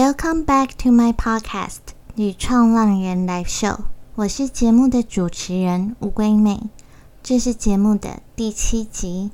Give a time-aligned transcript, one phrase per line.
[0.00, 1.78] Welcome back to my podcast
[2.14, 3.76] 《女创浪人 Live Show》，
[4.14, 6.70] 我是节目的主持人乌龟妹，
[7.20, 9.32] 这是节目的第七集。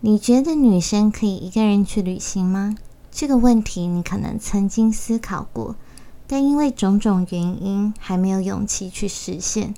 [0.00, 2.74] 你觉得女生可以一个人去旅行吗？
[3.12, 5.76] 这个问题你可能曾经思考过，
[6.26, 9.74] 但因为种种原因还没有勇气去实现。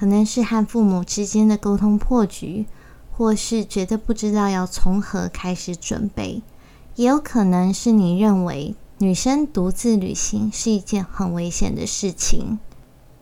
[0.00, 2.66] 可能是和父母之间的沟通破局，
[3.12, 6.42] 或是觉得不知道要从何开始准备，
[6.96, 8.74] 也有可能是你认为。
[9.02, 12.58] 女生独自旅行是一件很危险的事情。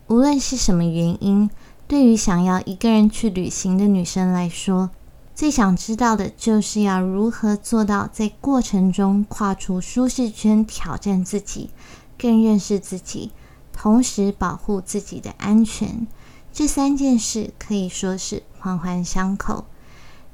[0.07, 1.49] 无论是什么原因，
[1.87, 4.89] 对于想要一个人去旅行的女生来说，
[5.33, 11.69] 最想知道的就是要如何做到在过程中跨出舒适圈，挑战自己，
[12.17, 13.31] 更认识自己，
[13.71, 16.05] 同时保护自己的安全。
[16.51, 19.63] 这三件事可以说是环环相扣。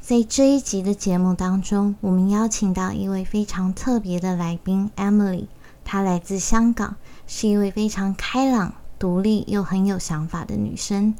[0.07, 5.47] 在这一集的节目当中，我们邀请到一位非常特别的来宾 Emily，
[5.83, 11.15] 她来自香港，是一位非常开朗、独立又很有想法的女生。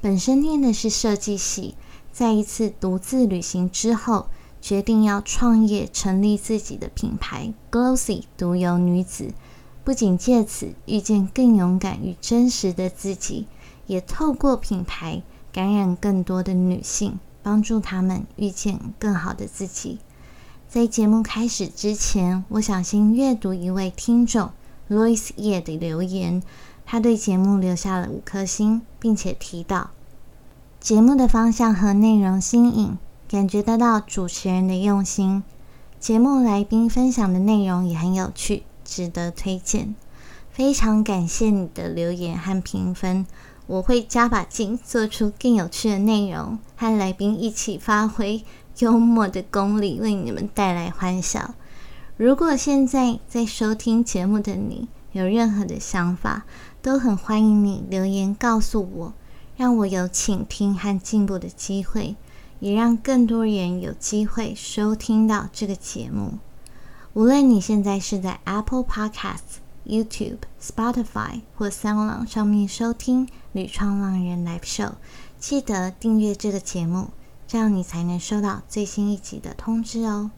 [0.00, 1.74] 本身念的是设计系，
[2.12, 4.28] 在一次独自旅行之后，
[4.62, 9.34] 决定要创业，成立自己的品牌 Glossy 独有女子。
[9.84, 13.46] 不仅借此遇见更勇敢与真实的自己，
[13.86, 17.18] 也透过品牌感染更多的女性。
[17.42, 19.98] 帮助他们遇见更好的自己。
[20.68, 24.50] 在节目开始之前，我想先阅读一位听众
[24.88, 26.42] Louis 叶的留言。
[26.86, 29.90] 他对节目留下了五颗星，并且提到
[30.80, 35.44] 节目的方向和内容新颖，感觉得到主持人的用心。
[36.00, 39.94] 节目来宾分享的内容也很有趣，值得推荐。
[40.50, 43.24] 非常感谢你的留言和评分。
[43.70, 48.44] 我会加把劲，做出更有趣的内容，和来宾一起发挥
[48.80, 51.54] 幽默的功力，为你们带来欢笑。
[52.16, 56.44] 如果现在在收听节目的你有任何的想法，
[56.82, 59.14] 都很欢迎你留言告诉我，
[59.56, 62.16] 让我有倾听和进步的机会，
[62.58, 66.40] 也让更多人有机会收听到这个节目。
[67.12, 69.60] 无论你现在是在 Apple Podcasts。
[69.86, 74.88] YouTube、Spotify 或 Sound 上面收听《屡创浪人 Live Show》，
[75.38, 77.10] 记得订阅这个节目，
[77.48, 80.30] 这样你才能收到最新一集的通知哦。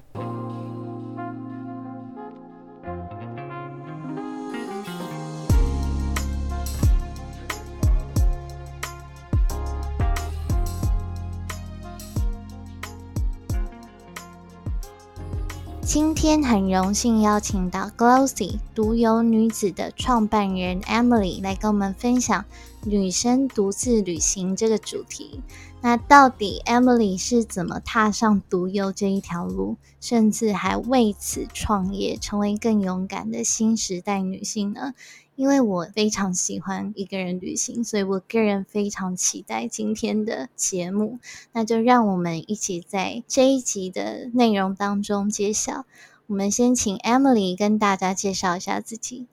[15.85, 22.45] 今天很荣幸邀请到 Glossy 独游女子的创办人 Emily 来跟我们分享
[22.85, 25.41] 女生独自旅行这个主题。
[25.81, 34.95] 那到底 Emily 是怎么踏上独游这一条路，甚至还为此创业，成为更勇敢的新时代女性呢？
[35.35, 41.19] 因为我非常喜欢一个人旅行，所以我个人非常期待今天的节目。
[41.53, 45.87] 那就让我们一起在这一集的内容当中揭晓。
[46.27, 49.27] 我们先请 Emily 跟大家介绍一下自己。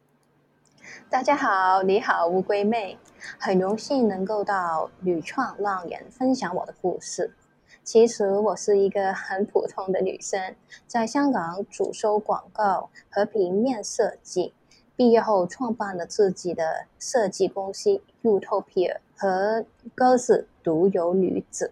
[1.10, 2.98] 大家好，你好，乌龟妹，
[3.38, 7.36] 很荣幸能够到女创浪人分享我的故事。
[7.84, 10.56] 其实我是一个很普通的女生，
[10.88, 14.54] 在香港主修广告和平面设计。
[15.00, 19.66] 毕业后创办了自己的设计公司 Utopia 和
[19.96, 21.72] Girls 独有女子。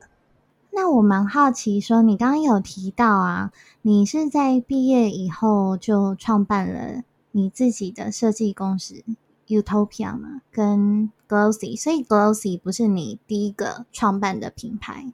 [0.72, 3.52] 那我蛮好奇，说你刚刚有提到啊，
[3.82, 9.04] 你是在毕业以后就创办了你自己的设计公司
[9.48, 10.42] Utopia 吗？
[10.50, 15.12] 跟 Glossy，所以 Glossy 不是你第一个创办的品牌，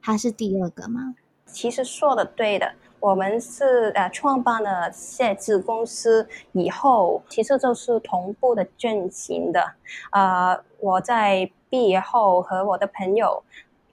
[0.00, 1.16] 它是第二个吗？
[1.46, 2.74] 其实说的对的。
[3.00, 9.74] 我们是呃创办了设计公司以后，其实就是同步的进行的。
[10.12, 13.42] 呃，我在毕业后和我的朋友，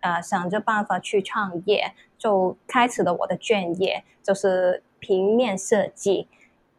[0.02, 6.28] 呃想着办法去创业，就开始了我的专业，就是平面设计。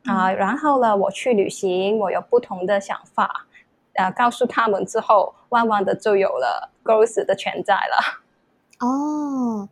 [0.07, 3.47] 啊，然后呢，我去旅行，我有不同的想法，
[3.95, 8.87] 呃，告诉他们之后，慢慢的就有了 Gross 的存在了。
[8.87, 9.69] 哦。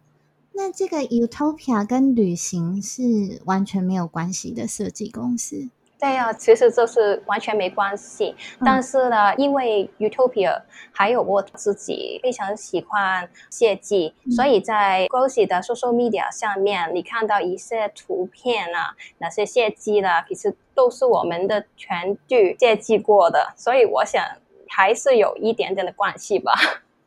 [0.54, 5.68] 那这个 Utopia 跟旅行是完全没有关系的设计公司。
[5.98, 8.34] 对啊，其实就是完全没关系。
[8.64, 10.60] 但是呢，因为 Utopia
[10.90, 23.54] 还有我自己非常喜欢设计，所以在 Glossy 的 social media 上面，你看到一些图片啊，那些设计啦，其实都是我们的全剧设计过的。
[23.56, 24.20] 所以我想
[24.68, 26.52] 还是有一点点的关系吧。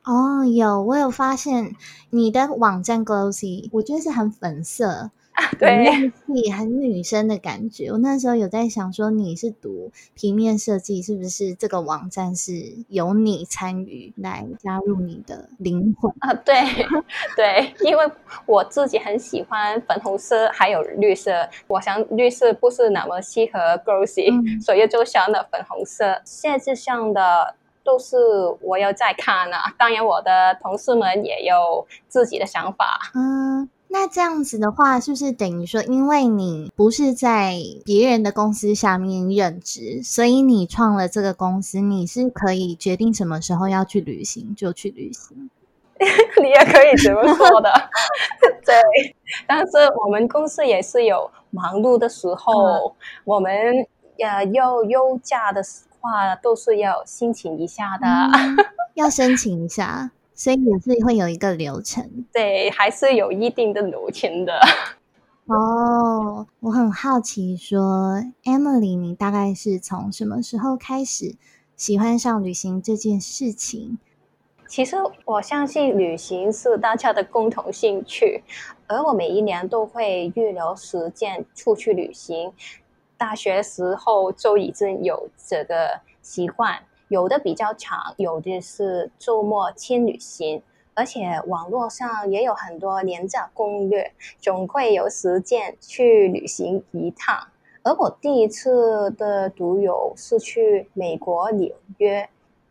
[0.06, 1.76] 哦，有我有发现
[2.12, 6.12] 你的网站 Glossy，我觉得是很粉色，啊对，
[6.56, 7.90] 很女生的感觉。
[7.90, 12.52] 我那时候有在想说，你是读平面设计，是不是这个网站是
[12.90, 16.32] 由你参与来加入你的灵魂啊？
[16.46, 16.54] 对
[17.36, 18.06] 对，因为
[18.46, 26.22] 我自己很喜欢粉红色还有绿色，我想绿色不是那么适合 Glossy，所以就选了粉红色。
[26.24, 27.56] 设计上的。
[27.86, 28.18] 都是
[28.62, 29.58] 我要再看呢。
[29.78, 33.12] 当然，我的同事们也有自己的想法。
[33.14, 37.54] 嗯，那这样子的话，是不是等于说，因为你不是在
[37.86, 45.50] 别人的公司下面任职，所以你创了这个公司，你是可以决定什么时候要去旅行就去旅行？
[46.42, 47.72] 你也可以这么说的。
[48.66, 48.76] 对，
[49.48, 52.94] 但是我们公司也是有忙碌的时候，
[53.24, 53.54] 我们
[54.18, 55.62] 呃要休假的。
[56.06, 58.06] 话都是要申请一下的，
[58.94, 62.26] 要申请一下，所以也是会有一个流程。
[62.32, 64.60] 对，还是有一定的流程的。
[65.48, 71.36] 哦，我很好奇，说 Emily，你大概是从什么时候开始
[71.76, 73.98] 喜欢上旅行这件事情？
[74.68, 78.44] 其实我相信旅行是大家的共同兴趣，
[78.88, 82.52] 而我每一年都会预留时间出去旅行。
[83.18, 90.62] 大学时候就已经有这个习惯，有的比较长，有的是周末轻旅行，
[90.94, 97.48] 而且网络上也有很多廉价攻略，总会有时间去旅行一趟。
[97.84, 102.28] 而我第一次的独游是去美国纽约，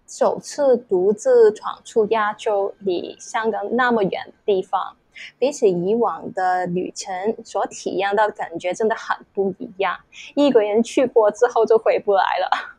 [0.07, 4.97] 首次独自闯出亚洲，离香港那么远的地方。
[5.39, 7.13] 比起以往的旅程
[7.45, 9.99] 所体验到的感觉真的很不一样，
[10.35, 12.77] 一个人去过之后就回不来了。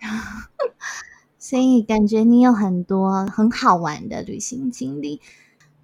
[1.38, 5.20] 所以感觉你有很多很好玩的旅行经历。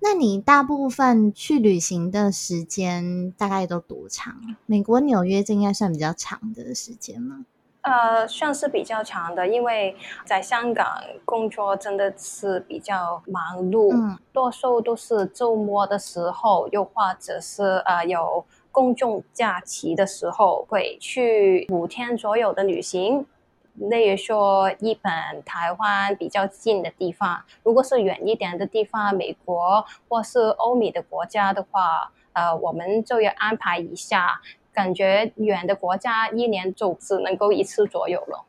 [0.00, 4.36] 那你大部分去旅行的时间大概都多长？
[4.66, 7.46] 美国纽约这应该算比较长的时间吗？
[7.84, 9.94] 呃，算是比较长的，因为
[10.24, 13.92] 在香港工作真的是比较忙碌，
[14.32, 18.42] 多数都是周末的时候，又或者是呃有
[18.72, 23.26] 公众假期的时候，会去五天左右的旅行。
[23.74, 25.12] 例如说日本、
[25.44, 34.40] 台湾比较近的地方，如果是远一点的地方，美国或是欧美的国家的话，呃，我们就要安排一下。
[34.74, 38.44] 感觉远的国家一年就只能够一次左右了。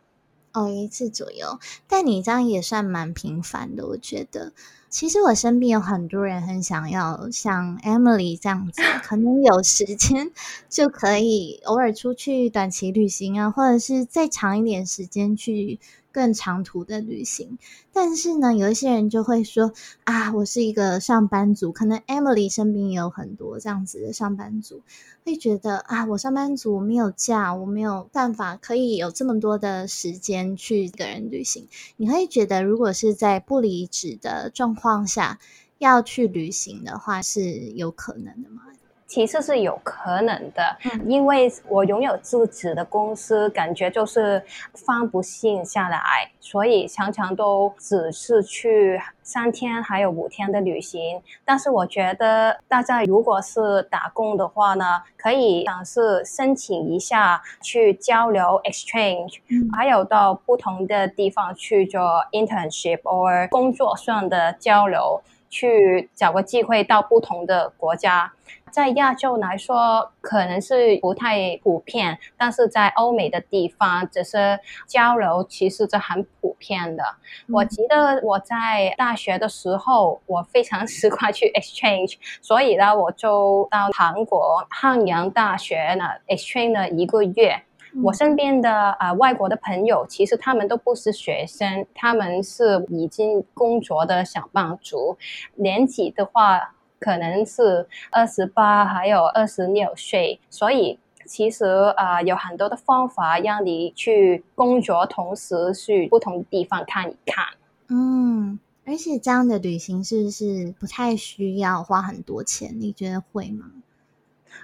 [0.53, 4.51] 哦，一次左右，但你这样也算蛮频繁的，我觉得。
[4.89, 10.31] 其实我身边有很多人很想要像 Emily 这样子，可能有时间
[10.69, 15.79] 就可以偶尔出去短期旅行啊，或者是再长一点时间去。
[16.15, 17.59] 更长途的旅行，
[17.91, 19.73] 但是呢，有一些人就会说
[20.05, 24.81] 啊，我是一个上班族，可能 Emily 身边也有很多这样子的上班族，
[25.25, 31.67] 会觉得啊，我上班族没有假，我没有办法可以有这么多的时间去一个人旅行。
[31.97, 35.37] 你会觉得，如果是在不离职的状况下
[35.79, 37.41] 要去旅行的话，是
[37.71, 38.61] 有可能的吗？
[39.07, 44.43] 其实是有可能的，因为我拥有自己的公司，感觉就是
[44.73, 51.21] 放不信下来，所以常常都只是去三天还有五天的旅行。
[51.45, 59.39] 但是我觉得大家如果是打工的话呢，可以尝试申请一下去交流 exchange，
[59.75, 65.21] 还有到不同的地方去做 internship or 工作上的交流，
[65.55, 68.33] 去找个机会到不同的国家。
[68.69, 77.03] 在亚洲来说，可能是不太普遍，但是在欧美的地方，只是交流其实是很普遍的。
[77.47, 87.63] 我记得我在大学的时候，我非常 喜欢去 exchange，所以呢，我就到韩国汉阳大学呢 exchange 了一个月。
[88.03, 95.17] 我身边的呃外国的朋友，其实他们都不是学生，他们是已经工作的小帮族，
[95.55, 96.71] 年纪的话。
[96.97, 101.65] 可能是二十八，还有二十六岁，所以其实
[101.97, 107.45] 啊，有很多的方法让你去工作，同时去不同的地方看一看。
[107.89, 112.73] 嗯，而且这样的旅行是不是不太需要花很多钱？
[112.79, 113.65] 你觉得会吗？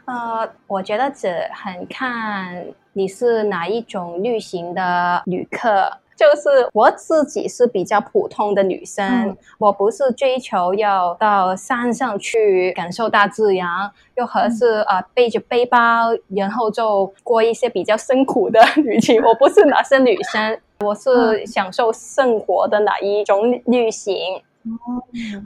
[0.05, 5.91] 呃，我觉得只很看你是哪一种旅行的旅客。
[6.13, 13.67] 就是我自己是比较普通的女生，我不是追求要到山上去感受大自然，
[14.13, 19.19] 又或是啊背着背包，然后就过一些比较辛苦的旅行。
[19.25, 24.15] 我不是那些女生，我是享受生活的哪一种旅行。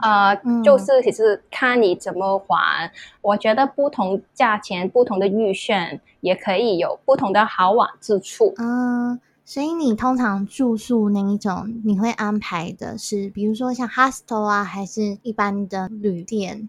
[0.02, 2.90] 呃，就是其实看你怎么还。
[3.22, 8.54] 我觉得不同价钱、不同的预算也可以有不同的好玩之处。
[8.58, 16.68] 嗯，所以你通常住宿那一种，你会安排的是，比如说像 hostel 啊，还是一般的旅店？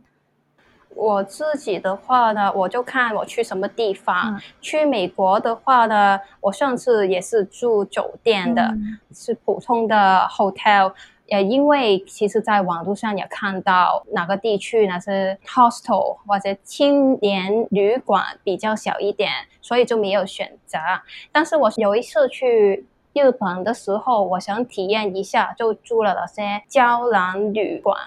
[0.96, 4.42] 我自己的话呢，我就看我去什么地方。
[4.60, 8.76] 去美国的话呢，我上次也是住酒店的，
[9.14, 10.92] 是普通的 hotel。
[11.28, 19.32] 也因为其实，在网络上也看到哪个地区那是 hostel 或者青年旅馆比较小一点，
[19.62, 20.78] 所以就没有选择。
[21.32, 27.98] 但是我有一次去日本的时候，我想体验一下，就住了那些胶囊旅馆。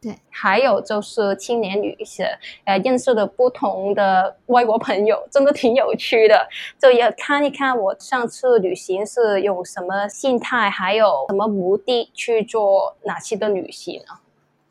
[0.00, 2.22] 对，还有就是青年旅社，
[2.64, 6.48] 呃，认识的不同的外国朋友，真的挺有趣的。
[6.78, 14.22] 就也看一看我上次旅行是用什么心态，还有什么目的去做哪些的旅行啊？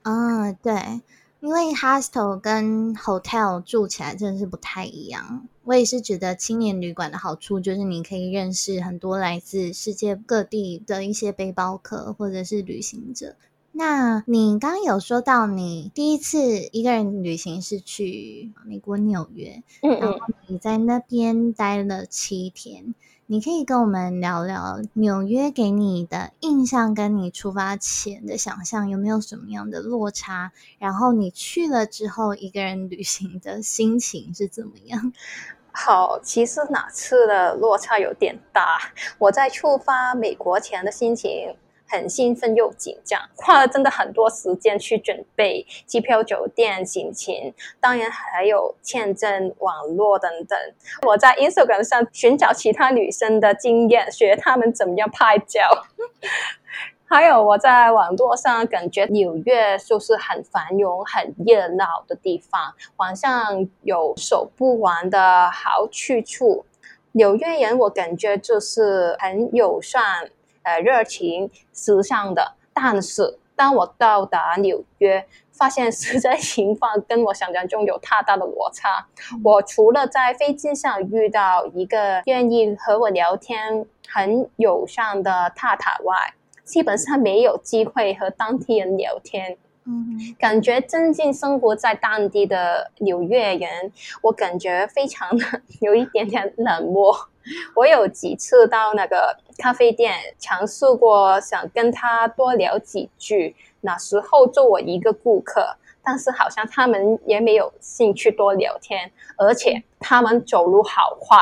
[0.04, 1.02] 啊，对，
[1.42, 5.46] 因为 hostel 跟 hotel 住起来真的是不太一样。
[5.66, 13.36] 我也是觉得青年旅馆的好处就是你可以认识很多来自世界各地的一些背包客或者是旅行者。
[13.78, 16.40] 那你刚刚有说到你第一次
[16.72, 22.96] 一个人旅行是去美国纽约，嗯然后你在那边待了七天，
[23.28, 30.52] 你可以跟我们聊聊纽约给你的印象，跟你出发前的想象有没有什么样的落差？
[30.80, 35.14] 然后你去了之后，一个人旅行的心情是怎么样？
[35.72, 38.80] 好，其实哪次的落差有点大，
[39.20, 41.56] 我在出发美国前的心情。
[41.88, 47.34] 很兴奋又紧张，花了真的很多时间去准备机票、酒店、行程，
[47.80, 50.60] 当然还有签证、网络等等。
[51.08, 55.62] 我在 Instagram 上寻找其他女生的经验，学他们怎么样拍照。
[57.10, 66.66] 还有我在网络上感觉纽约就是很繁荣、很热闹的地方，晚上有数不完的好去处。
[67.14, 70.30] 纽约人我感觉就是很友善。
[70.68, 79.08] 呃，热情、时尚的，但是当我到达纽约，发现实在情况跟我想象中有太大的落差。
[79.46, 86.34] 我除了在飞机上遇到一个愿意和我聊天、很友善的太太外，
[86.66, 89.58] 基本上没有机会和当地人聊天。
[89.86, 93.90] 嗯，感觉真正生活在当地的纽约人，
[94.22, 97.16] 我感觉非常的有一点点冷漠。
[97.76, 103.56] 我有几次到那个咖啡店，尝试过想跟他多聊几句。
[103.82, 111.38] 那时候做我一个顾客，但是好像他们也没有兴趣多聊天，而且他们走路好快，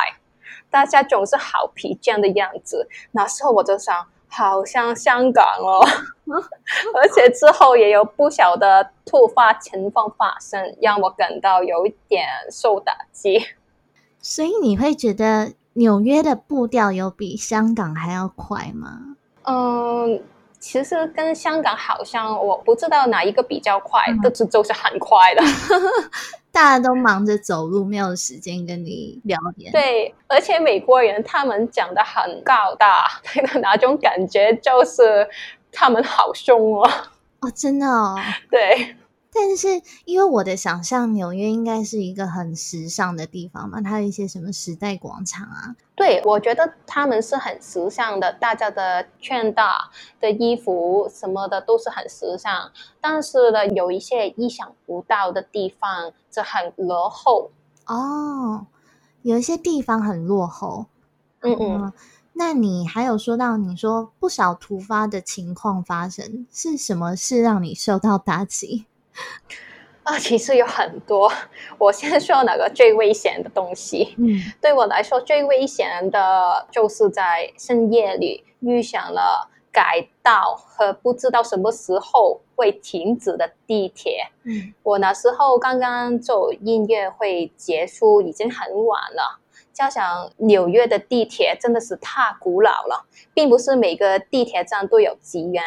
[0.70, 2.88] 大家总是好疲倦的样子。
[3.12, 4.08] 那时候我就想。
[4.28, 5.80] 好像香港哦，
[6.94, 13.40] 而且之后也有不小的突发情况发生，让我感到有一点受打击。
[14.20, 19.16] 所以你会觉得纽约的步调有比香港还要快吗？
[19.44, 20.22] 嗯，
[20.58, 25.44] 其实跟香港好像，我不知道哪一个比较快，但是就是很快的。
[26.52, 29.70] 大家都忙着走路，没有时间跟你聊天。
[29.74, 33.06] 对，而且美国人他们讲的很高大，
[33.62, 35.28] 那种感觉就是
[35.72, 36.90] 他们好凶哦。
[37.42, 38.18] 哦，真的哦。
[38.50, 38.96] 对。
[39.38, 45.76] 但是，因为我的想象，纽约应该是一个很时尚的地方嘛，它有一些什么时代广场啊。
[45.94, 52.72] 对，我觉得他们是很时尚的，大家的穿搭的衣服什么的都是很时尚。
[53.02, 57.52] 但是呢，有一些意想不到的地方就很落后
[57.88, 58.66] 哦。
[59.22, 60.86] 有一些地方很落后。
[61.42, 61.94] 嗯嗯。
[62.38, 68.86] 那你还有说到，你说不少突发的情况发生，是什么事让你受到打击？
[70.04, 71.32] 啊，其实有很多。
[71.80, 74.14] 我先说哪个最危险的东西。
[74.20, 84.28] 嗯， 对我来说最危险的就是在深夜里遇上了改道和不知道什么时候会停止的地铁。
[84.44, 89.42] 嗯，我那时候刚刚做音乐会结束，已经很晚了。
[89.74, 95.64] 加上纽约的地铁真的是太古老了，并不是每个地铁站都有职员。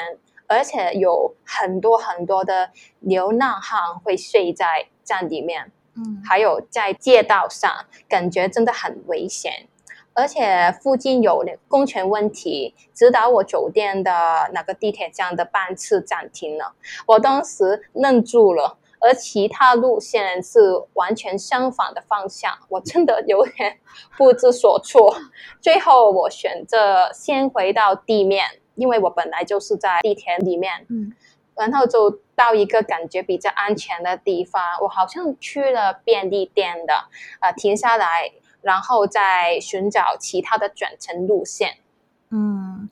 [0.48, 7.70] 而且有很多很多的流浪汉会睡在站里面，嗯，还有在街道上，
[8.08, 9.68] 感觉真的很危险。
[10.14, 16.72] 而且附近有公权问题，直达我酒店的那个地铁站的班次暂停了，
[17.06, 18.78] 我当时愣住了。
[19.00, 20.58] 而其他路线是
[20.94, 23.78] 完全相反的方向，我真的有点
[24.16, 25.16] 不知所措。
[25.60, 28.44] 最后我选择先回到地面。
[28.78, 31.12] 因为我本来就是在地铁里面，嗯，
[31.54, 34.62] 然后就到一个感觉比较安全的地方。
[34.80, 36.94] 我好像去了便利店的，
[37.40, 38.32] 呃，停下来，
[38.62, 41.76] 然后再寻找其他的转乘路线。
[42.30, 42.88] 嗯，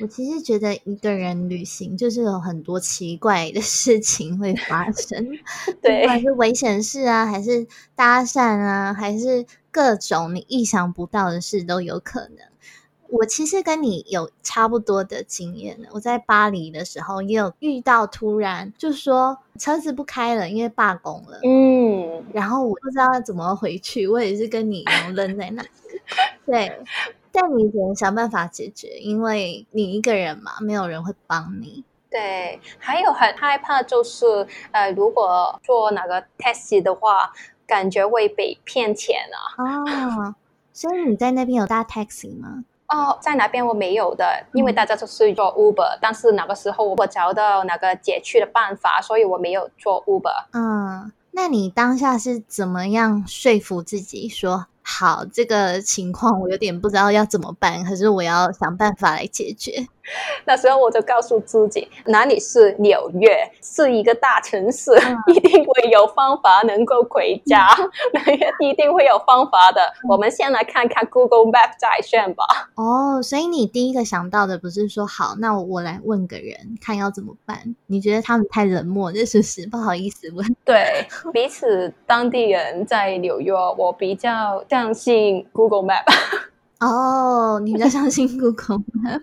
[0.00, 5.26] 我其实觉得一个人旅行就是有很多奇怪的事情会发生，
[5.82, 12.38] 对，不管是危险事啊，还是搭讪啊，还是各种你意想不到的事都有可能。
[13.08, 21.38] 我其实跟你有差不多的经验我在巴黎的时候也有遇到，突然就说车子不开了，因为罢工了。
[21.44, 25.64] 嗯，然后我不知道怎么回去，我也是跟你一样愣在那。
[26.46, 26.80] 对。
[27.38, 31.84] 但你只能想办法解决，因为你一个人嘛，没有人会帮你。
[32.08, 34.24] 对，还有很害怕就是，
[34.70, 37.30] 呃，如果坐哪个 taxi 的话，
[37.66, 39.62] 感觉会被骗钱啊。
[39.62, 40.34] 哦，
[40.72, 42.64] 所以你在那边有搭 taxi 吗？
[42.88, 50.46] 哦，在哪边我没有的，因为大家都是做 Uber，但是那个时候我找到那个解去的办法，所以我没有做 Uber。
[50.52, 54.66] 嗯，那你当下是怎么样说服自己说？
[54.88, 59.84] 好，这个情况我有点不知道要怎么办，可是我要想办法来解决。
[60.46, 64.92] 那时候我就告诉自己，哪里是纽约，是一个大城市，
[65.26, 67.66] 一定会有方法能够回家，
[68.12, 69.80] 纽约一定会有方法的。
[70.08, 72.44] 我们先来看看 Google Map 在线吧。
[72.76, 77.74] 哦，所以你第一个想到的不是说好，那我来问个人看要怎么办？
[77.88, 80.56] 你觉得他们太冷漠，这是不是不好意思问？
[80.64, 86.04] 对，彼此当地人在纽约，我比较相信 Google Map。
[86.80, 89.22] 哦，你比较相信 Google Map。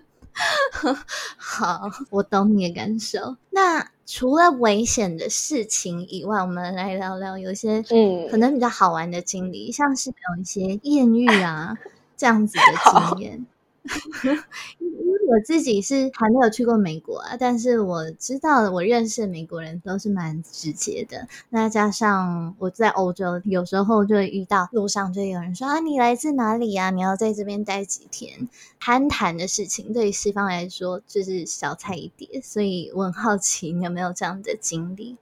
[1.36, 3.36] 好，我懂你的感受。
[3.50, 11.78] 那除了危险的事情以外，我们来聊聊有些嗯，可能比较好玩的经历，像是有一些艳遇啊
[12.16, 13.46] 这样子的经验。
[14.78, 21.28] 因为我自己是还没有去过美国啊，但是我知道我认识美国人都是蛮直接的。
[21.50, 26.90] 那加上我在欧洲，有时候就会遇到路上就有人说啊，你来自哪里呀？
[26.90, 28.48] 你要在这边待几天？
[28.80, 35.16] 攀谈的事情对于西方来说就是小菜一碟，所以我很好奇你有没有这样的经历。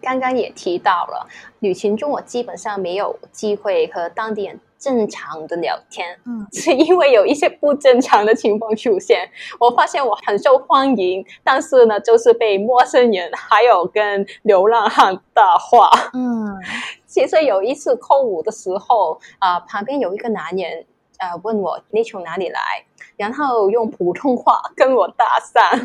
[0.00, 1.28] 刚刚也提到了，
[1.60, 4.60] 旅行中我基本上没有机会和当地人。
[4.78, 9.28] 正常的聊天，嗯，是因为有一些不正常的情况出现。
[9.58, 15.90] 我发现我很受欢迎，但是呢，就是被陌生人还有跟流浪汉搭话。
[16.14, 16.56] 嗯，
[17.06, 20.84] 其实有一次空舞的时候，啊，旁边有一个男人，
[21.18, 22.60] 呃，问我你从哪里来，
[23.16, 25.78] 然后用普通话跟我搭讪。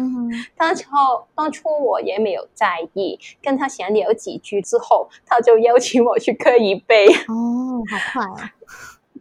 [0.55, 0.89] 当初
[1.35, 7.07] 当初我也没有在意，跟他闲聊几句之后，他就邀请我去喝一杯。
[7.27, 8.51] 哦，好快啊！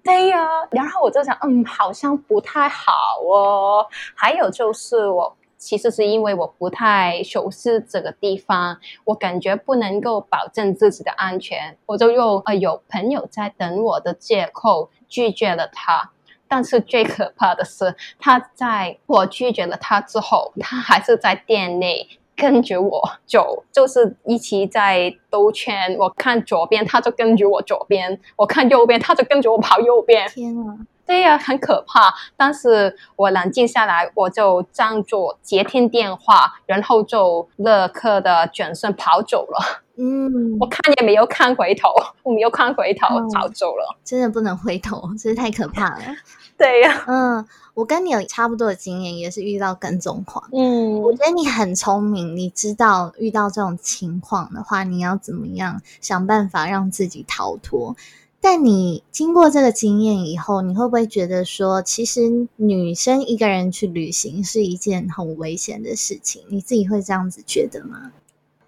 [0.05, 2.93] 对呀，然后我就想，嗯，好像不太好
[3.25, 3.87] 哦。
[4.15, 16.11] 还有就是，我其实是因为我不太熟悉这个地方，我感觉不能够保证自己的安全，我就用呃有朋友在等我的借口拒绝了他。
[16.49, 22.09] 但是最可怕的是，他在我拒绝了他之后，他还是在店内。
[22.35, 25.95] 跟着我走，就是一起在兜圈。
[25.99, 30.27] 我看左边，他就跟着我左边；我看右边，他就跟着我跑右边。
[30.31, 30.75] 天啊！
[31.07, 32.13] 对呀，很可怕。
[32.35, 39.82] 但是我冷静下来，我就装作接听电话，然后就立刻的转身跑走了。
[39.97, 41.89] 嗯，我看也没有看回头，
[42.23, 43.99] 我没有看回头，跑走了。
[44.05, 46.05] 真的不能回头，真是太可怕了。
[46.57, 50.49] 对呀，嗯，我跟你有差不多的经验，也是遇到跟踪狂。
[50.53, 57.97] 嗯，我觉得你很聪明，你知道遇到这种情况的话，你要怎么样想办法让自己逃脱。
[58.41, 66.43] 但你经过这个经验以后，你会不会觉得说，其实女生一个人去旅行是一件很危险的事情？
[66.49, 68.13] 你自己会这样子觉得吗？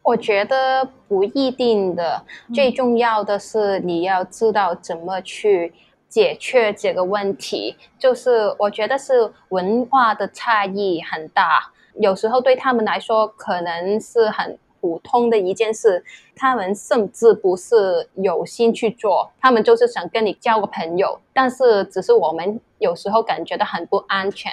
[0.04, 5.72] 我觉得不一定的，最重要的是你要知道怎么去。
[6.06, 16.04] 解决这个问题，就是我觉得是文化的差异很大，有时候对他们来说可能是很普通的一件事，
[16.36, 24.52] 他们甚至不是有心去做，他们就是想跟你交个朋友，但是只是我们有时候感觉到很不安全。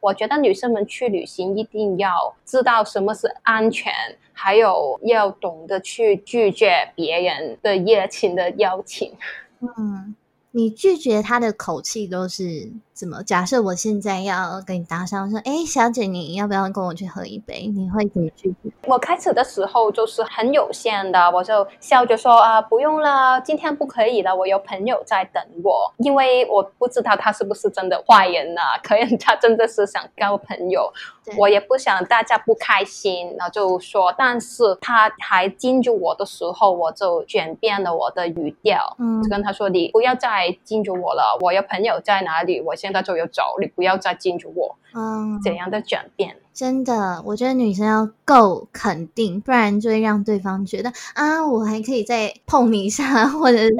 [0.00, 3.90] 我觉得女生们去旅行一定要知道什么是安全，
[4.40, 9.12] 还有要懂得去拒绝别人的热情的邀请。
[9.60, 10.14] 嗯。
[10.52, 13.22] 你拒绝他的口气都是怎么？
[13.22, 18.68] 假设我现在要跟你搭讪，说：“哎，小姐，你要不要跟我去喝一杯？”你会怎么拒绝？
[18.88, 28.60] 我开始的时候就是很有限的，我就笑着说：“啊，不用了，今天不可以了，我有朋友在等我。”因为我不知道他是不是真的坏人呢？
[28.82, 30.92] 可能他真的是想交朋友，
[31.36, 34.12] 我也不想大家不开心，然后就说。
[34.18, 42.60] 但是他还禁住我的时候，我就转变了我的语调，嗯，就跟他说：“你不要再禁住我了，我有朋友在哪里？
[42.60, 46.34] 我现在就有走，你不要再禁住我。”嗯，怎样的转变？
[46.54, 53.74] 真的，我觉得女生要够肯定，不然就会让对方觉得啊，我还可以再碰你一下， 或者是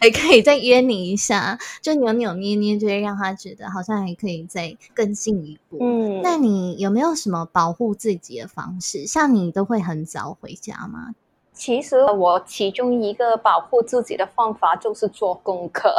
[0.00, 5.78] 还可以再约你一下，就扭扭捏捏，就会让他觉得好像还可以再更进一步。
[5.80, 9.04] 嗯，那你有没有什么保护自己的方式？
[9.06, 11.14] 像你都会很早回家吗？
[11.52, 15.94] 其实我其中一个保护自己的方法就是做功课。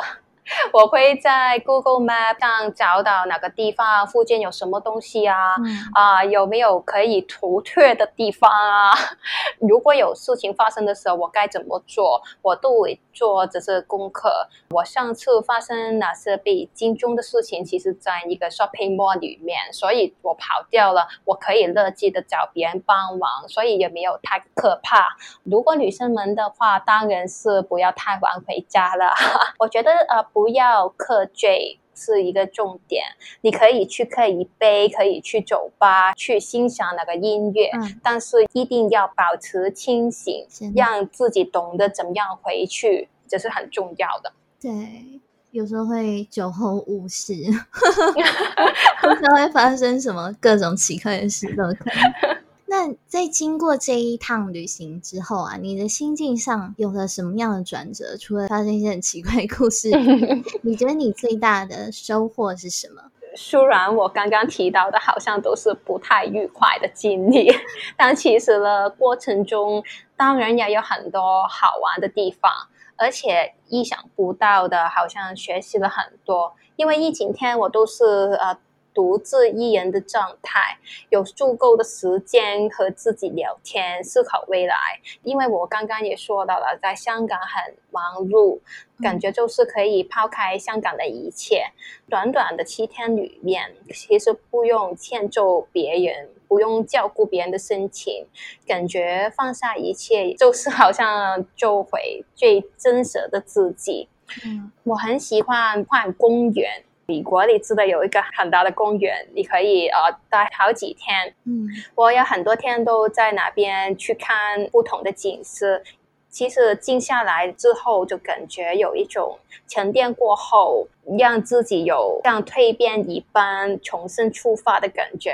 [0.71, 5.55] 我会在 Google Map 上找到哪个地方附近有什么东西啊？
[5.93, 8.93] 啊，有没有可以图退的地方啊？
[9.59, 12.21] 如果有事情发生的时候，我该怎么做？
[12.43, 14.47] 我都会做这些功课。
[14.69, 21.07] 我上次发生哪些被惊中的事情，其实在一个 shopping mall 里面，所以我跑掉了。
[21.23, 25.07] 我可以乐极的找别人帮忙，所以也没有太可怕。
[25.43, 29.11] 如果女生们的话，当然是不要太晚回家了。
[29.57, 30.23] 我觉得呃。
[30.35, 33.05] 不要喝醉是一个重点。
[33.39, 37.71] 你可以去喝一杯，可以去酒吧去欣赏那个音乐，
[38.03, 40.45] 但是一定要保持清醒，
[40.75, 44.33] 让自己懂得怎么样回去，这是很重要的。
[44.59, 45.21] 对，
[45.51, 47.33] 有时候会酒后误事，
[49.01, 52.44] 不知道会发生什么各种奇怪的事都可能。
[52.77, 58.17] 那在经过这一趟旅行之后啊，你的心境上有了什么样的转折？
[58.17, 59.89] 除了发生一些很奇怪的故事，
[60.61, 63.01] 你觉得你最大的收获是什么？
[63.37, 67.49] 虽然我刚刚提到的好像都是不太愉快的经历，
[67.95, 69.81] 但其实呢，过程中
[70.17, 72.51] 当然也有很多好玩的地方，
[72.97, 76.53] 而且意想不到的，好像学习了很多。
[76.75, 78.03] 因为疫情天我都是
[78.41, 78.57] 呃。
[78.95, 80.79] 独自一人的状态，
[81.09, 84.75] 有足够的时间和自己聊天，思考未来。
[85.21, 88.59] 因为我刚刚也说到了，在香港很忙碌，
[89.03, 91.65] 感觉就是可以抛开香港的一切。
[92.09, 98.25] 短短的七天里面，其实不用迁就别人，不用照顾别人的心情，
[98.65, 104.07] 感觉放下一切，就是好像就回最真实的自己。
[104.45, 106.84] 嗯，我很喜欢逛公园。
[107.07, 111.33] 美国你知道有一个很大的公园，你可以呃待好几天。
[111.43, 115.81] 嗯，我有很多天都在那边去看不同的景色。
[116.29, 119.37] 其实静下来之后，就感觉有一种
[119.67, 120.87] 沉淀过后，
[121.17, 125.31] 让自己有像蜕变一般重新出发的感觉。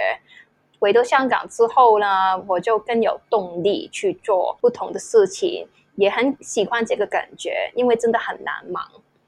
[0.77, 8.83] 回到香港之后呢，我就更有动力去做不同的事情，也很喜欢这个感觉，因为真的很难忙。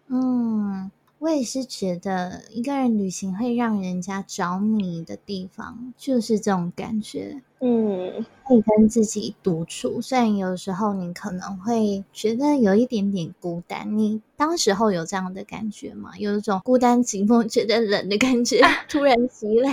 [0.09, 0.91] 嗯。
[1.23, 7.41] 我也是觉得一个人旅行会让人家着迷的地方，就是这种感觉。
[7.61, 13.97] 嗯，可以跟自己独处，虽然有时候你可能会觉得有一点点孤单。
[13.97, 16.11] 你当时候有这样的感觉吗？
[16.17, 18.59] 有一种孤单寂寞、觉得冷的感觉
[18.89, 19.71] 突然袭来。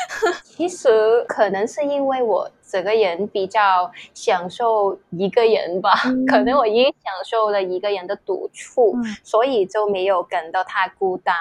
[0.44, 0.88] 其实
[1.28, 2.50] 可能是因为我。
[2.68, 5.92] 整个人比较享受一个人吧，
[6.26, 11.34] 可能我已经享受了一个人的独处，所以就没有感到太孤单。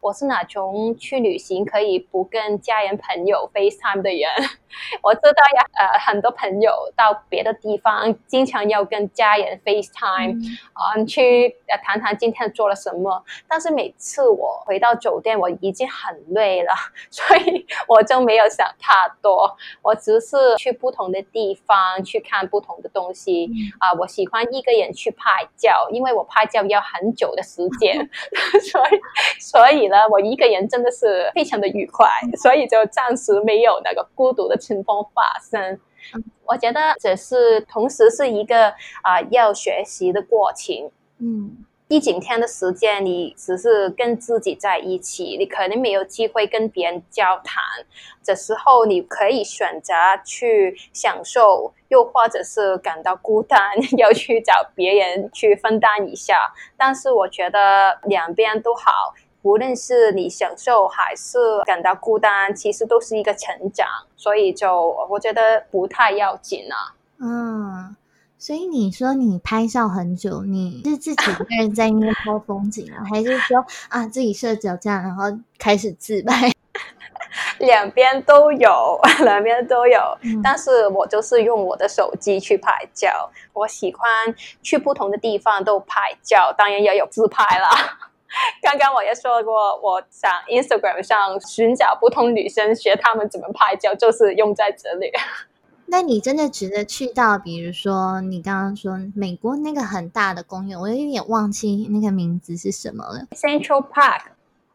[0.00, 4.30] 我是那种去旅行可以不跟家人朋友 FaceTime 的人。
[5.02, 10.36] 我知道呀，呃，很多朋友到别的地方，经常要跟家人 FaceTime，
[10.74, 13.24] 啊，去谈谈今天做了什么。
[13.48, 16.72] 但是每次我回到酒店，我已经很累了，
[17.10, 23.50] 所以我就没有想太多，我只是去不同的地方去看不同的东西。
[23.78, 27.96] 啊，我喜欢一个人去拍照，因为我拍照要很久的时间
[28.70, 32.06] 所以所以呢，我一个人真的是非常的愉快，
[32.42, 34.58] 所以就暂时没有那个孤独的。
[34.58, 35.80] 情况发生，
[36.44, 38.68] 我觉得这是同时是一个
[39.02, 40.90] 啊要学习的过程。
[41.20, 47.62] 嗯，一整天的时间，你只是跟自己在一起，你可能没有机会跟别人交谈。
[48.22, 53.58] 这时候，你可以选择去享受，又或者是感到孤单，
[53.96, 56.52] 要去找别人去分担一下。
[56.76, 59.14] 但是，我觉得两边都好。
[59.42, 66.76] 无论是你享受还是感到孤单，其实都是一个成长，所以就我觉得不太要紧啊。
[67.20, 67.96] 嗯，
[68.38, 75.24] 所以你说你拍照很久，你是自己一个人在那边 拍风景啊，还是说啊自己设脚架，然后
[75.58, 76.50] 开始自拍？
[77.58, 80.00] 两边都有， 两边都有。
[80.22, 84.08] 嗯但是我就是用我的手机去拍照，我喜欢
[84.62, 87.68] 去不同的地方都拍照，当然也有自拍啦。
[88.62, 95.10] 刚刚我也说过，我想 Instagram 上寻找不同女生，学她们怎么拍照，就是用在这里。
[95.90, 103.26] 那你真的值得去到，比如说你刚刚说美国那个很大的公园，我有一点忘记那个名字是什么了。
[103.32, 104.22] Central Park，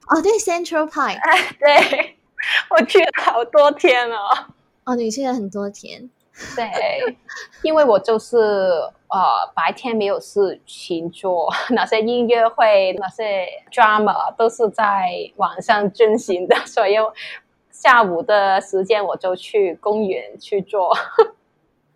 [0.07, 1.19] 哦，对，Central Park。
[1.59, 2.17] 对
[2.71, 4.17] 我去了好多天哦。
[4.85, 6.09] 哦，你去了很多天。
[6.55, 6.67] 对，
[7.61, 9.19] 因为我就是呃
[9.55, 16.95] 白天没有事情做，那些音乐会、那些 drama 都是在晚上进行的，所以
[17.83, 20.95] 下午的时间我就去公园去做。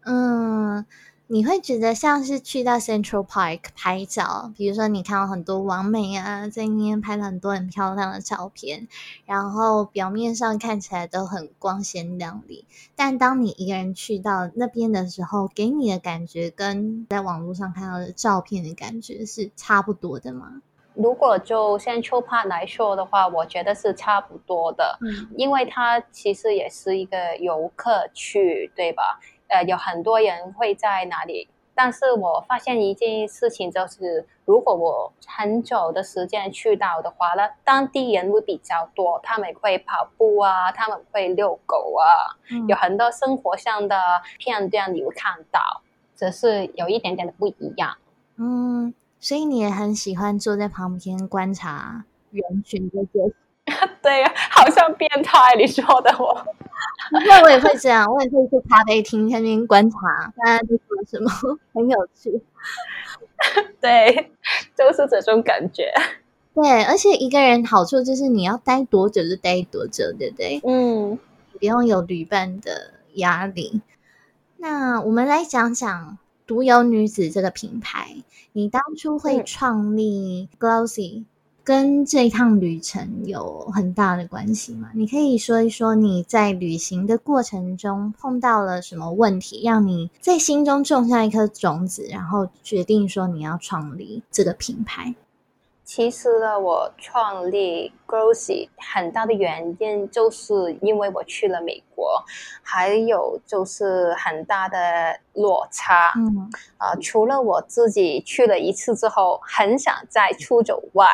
[0.03, 0.85] 嗯，
[1.27, 8.89] 你会觉得像是去到 Central Park 拍照，比如说你看到很多网美啊，在那边拍了很多很漂亮的照片，
[9.25, 12.65] 然后表面上看起来都很光鲜亮丽，
[12.97, 20.61] 但当你一个人去到那边的时候，给你的感觉跟在网络上看到的照片的感觉是差不多的吗？
[20.97, 29.19] 如果就 Central Park 来说的话，我觉得是差不多的，嗯因为它其实也是一个游客区，对吧？
[29.47, 31.47] 呃，有很多人会在那里。
[31.79, 43.95] 但是我发现一件事情，就是如果我很久的时间去到的话呢，当地人会比较多，他们会跑步啊，他们会遛狗啊，嗯有很多生活上的
[44.39, 45.61] 片段你会看到，
[46.15, 47.95] 只是有一点点的不一样。
[48.37, 53.19] 嗯，所以你也很喜欢坐在旁边观察人群的这
[54.01, 56.33] 对呀，好像变态，你说的我。
[57.09, 59.97] 不会，我也会这样，我也会去咖啡厅那边观察
[60.37, 61.29] 大家在做什么，
[61.73, 62.41] 很有趣。
[63.81, 64.31] 对，
[64.75, 65.91] 就是这种感觉。
[66.53, 70.61] 对，而且一个人好处就是你要待多久就待多久，对不对？
[70.63, 71.19] 嗯，
[71.59, 73.81] 不用有旅伴的压力。
[74.57, 78.15] 那我们来讲讲独有女子这个品牌，
[78.53, 81.25] 你当初会嗯创立 Glossy，、
[81.63, 84.89] 跟这一趟旅程有很大的关系吗？
[84.95, 95.13] 你可以说一说你在旅行的过程中碰到了什么问题，让你在心中种下一颗种子，然后决定说你要创立这个品牌。
[95.87, 102.21] 其实呢，我创立 Grossy 很大的原因就是因为我去了美国，
[102.61, 106.11] 还有就是很大的落差。
[106.17, 111.07] 嗯啊、除了我自己去了一次之后，很想再出走外，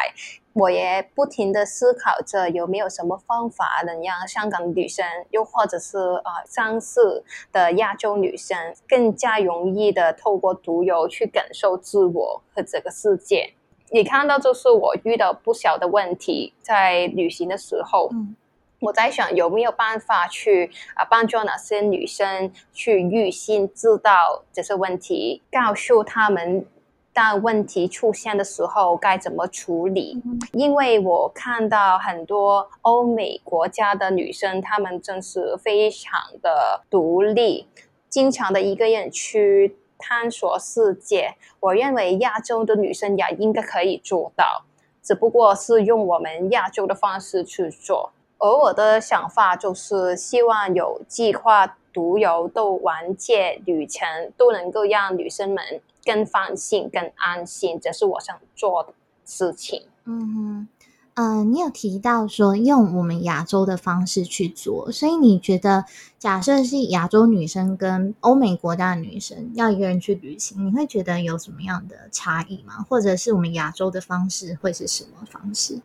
[0.54, 8.58] 我也不停的思考着有没有什么方法能让香港女生，又或者是啊、呃、相似的亚洲女生，
[8.90, 13.54] 更加容易的透过独游去感受自我和这个世界。
[13.94, 18.36] 你看到，就是我遇到不小的问题，在旅行的时候，嗯
[18.80, 26.66] 我在想有没有办法去啊帮助哪些女生去预先知道这些问题，告诉她们
[27.14, 30.20] 当问题出现的时候该怎么处理。
[30.26, 37.68] 嗯因为我看到很多欧美国家的女生，她们真是非常的独立，
[38.10, 41.34] 经常的一个人去探索世界。
[41.62, 44.66] 我认为亚洲的女生也应该可以做到，
[45.02, 48.12] 只不过是用我们亚洲的方式去做。
[48.38, 55.64] 而我的想法就是希望有计划独游到完结旅程，都能够让女生们
[56.04, 59.88] 更放心、更安心，这是我想做的事情。
[60.06, 60.68] 嗯哼，
[61.16, 65.86] 呃，你有提到说用我们亚洲的方式去做，所以你觉得，
[66.18, 72.84] 假设是亚洲女生跟欧美国家的女生要一个人去旅行，你会觉得有什么样的差异吗？
[72.90, 75.80] 或者是我们亚洲的方式会是什么方式？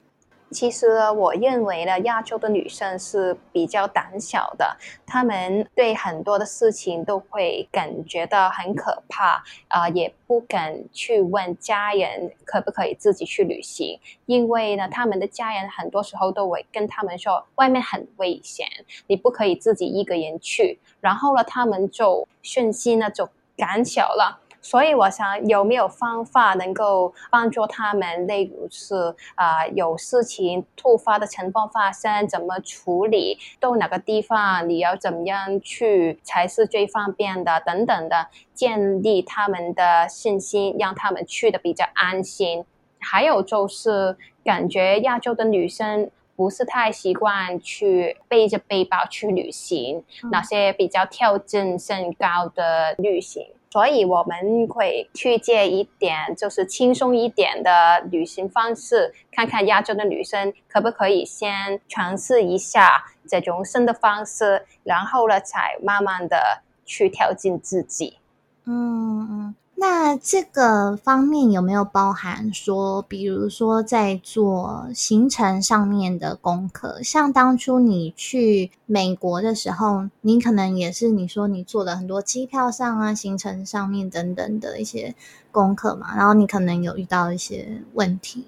[0.50, 18.66] 其实呢，我认为呢，亚洲的女生是比较胆小的，她们对很多的事情都会感觉到很可怕，啊、也不敢去问家人可不可以自己去旅行，因为呢，他们的家人很多时候都会跟他们说外面很危险，
[19.06, 24.40] 你不可以自己一个人去，然后呢，他们就瞬间呢就胆小了。
[24.70, 28.94] 所以我想有没有方法能够帮助他们，例如是
[29.35, 42.62] 啊、呃有事情突发的情况发生，怎么处理，到哪个地方你要怎么样去才是最方便的，等等的，建立他们的信心，让他们去的比较安心。
[42.98, 46.11] 还有就是感觉亚洲的女生。
[46.37, 68.18] 不是太习惯去背着背包去旅行，嗯那些比较挑战身高的旅行，所以我们会去借一点就是轻松一点的旅行方式，看看亚洲的女生可不可以先尝试一下这种新的方式，然后呢，才慢慢的去调整自己。
[68.64, 69.54] 嗯嗯。
[69.80, 77.00] 那这个方面有没有包含说，比如说在做行程上面的功课？
[77.00, 85.14] 像当初你去美国的时候，你可能也是你说你做了很多机票上啊、行程上面等等的一些
[85.52, 88.44] 功课嘛，然后你可能有遇到一些问题。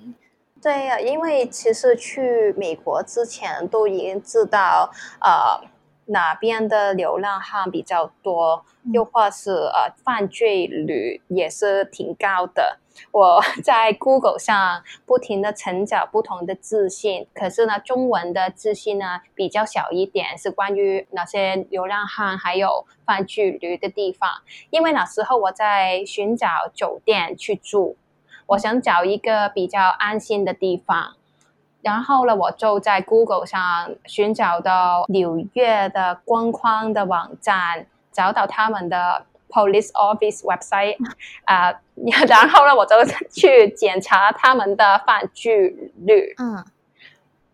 [0.60, 4.90] 对呀，因为其实去美国之前都已经知道，
[5.20, 5.70] 呃。
[6.10, 12.78] 哪边的流浪汉比较多，又或是呃犯罪率也是挺高的。
[13.12, 24.28] 我 在 Google 上不停的寻找不同的自信，可是呢，中文的自信呢比较小一点，是关于那些流浪汉还有犯罪率的地方。
[24.70, 27.96] 因为那时候我在寻找酒店去住，
[28.46, 31.14] 我想找一个比较安心的地方。
[31.82, 40.96] 然后呢，我就在 Google 上寻找到纽约的官方的网站，找到他们的 Police Office website，
[41.44, 41.72] 啊，
[42.28, 42.96] 然后呢，我就
[43.30, 46.34] 去检查他们的犯罪率。
[46.38, 46.64] 嗯。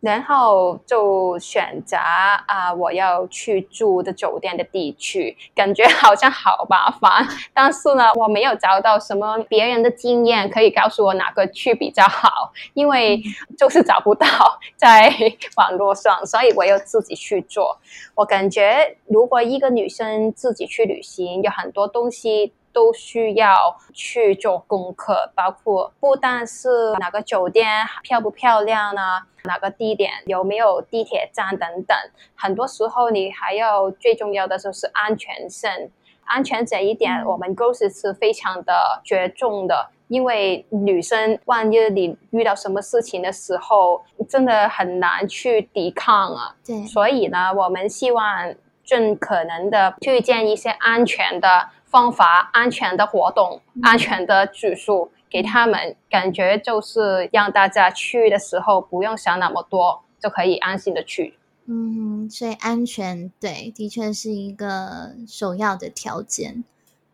[0.01, 7.27] 然后就选择啊，我要去住的酒店的地区，感觉好像好麻烦。
[7.53, 13.21] 但是呢，我没有找到什么别人的经验可以告诉我哪个去比较好，因为
[13.59, 14.29] 就是找不到
[14.77, 15.13] 在
[15.57, 17.79] 网络上，所以我要自己去做。
[18.15, 22.53] 我感觉如果一个女生自己去旅行，有很多东西。
[22.77, 27.67] 都需要去做功课，包括不但是哪个酒店
[28.03, 29.01] 漂不漂亮呢，
[29.45, 31.97] 哪个地点有没有地铁站等等。
[32.35, 35.71] 很多时候你还要最重要的就是安全性，
[36.27, 46.55] 安全这一点我们公司是非常的着重的，因为女生万一你遇到什么事情的时候，真的很难去抵抗啊。
[46.63, 51.71] 对，所以呢，我们希望尽可能的推荐一些安全的。
[51.97, 61.39] 方法安全的活动，安全的住宿，给他们感觉就是让大家去的时候不用想那么多，就可以安心的去。
[61.65, 66.65] 嗯，所以安全对，的确是一个首要的条件。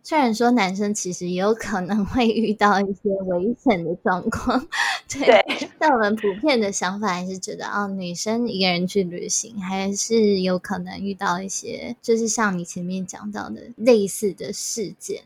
[0.05, 4.67] 虽然说男生其实也有可能会遇到一些危险的状况，
[5.09, 5.45] 对，
[5.79, 15.23] 但我们普遍的想法还是觉得，哦，女生一个人去旅行还是有可能遇到一些，就是像你前面讲到的类似的事件。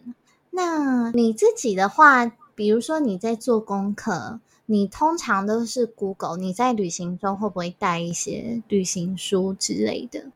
[0.50, 10.26] 那你自己的话，比如说你在做功课，你通常都是 Google，你在旅行中会不会带一些旅行书之类的？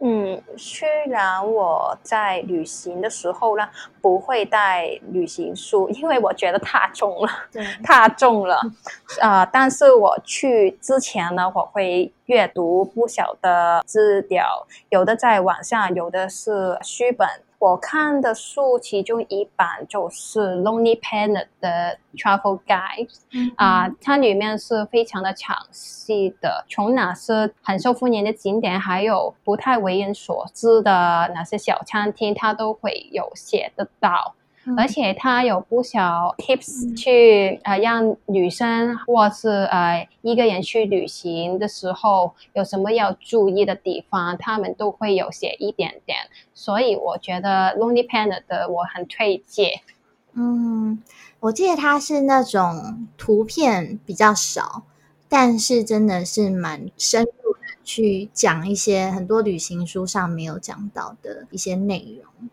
[0.00, 3.68] 嗯，虽然我在旅行的时候呢，
[4.00, 7.28] 不会带旅行书，因为我觉得太重了，
[7.82, 8.60] 太重了，
[9.20, 9.44] 啊！
[9.46, 17.28] 但是我去之前呢，我会阅读不小的资料，有的在网上，有的是书本。
[17.58, 23.08] 我看的书其中一版就是《Lonely Planet》的 Travel Guide，
[23.56, 30.90] 啊，它里面是非常的详细的，从哪些很受欢迎的景点，还有不太为人所知的
[31.34, 34.34] 哪些小餐厅，它都会有写得到。
[34.76, 46.18] 而且他有不少 tips 去呃让女生或是呃一个人去旅行的时候有什么要注意的地方，他们都会有写一点点。
[46.54, 49.80] 所以我觉得 Lonely Planet 的我很推荐。
[50.34, 51.02] 嗯，
[51.40, 54.82] 我记得它是那种图片比较少，
[55.28, 62.48] 但是真的是蛮深入的去讲一些很多旅行书上没有讲到的一些内容。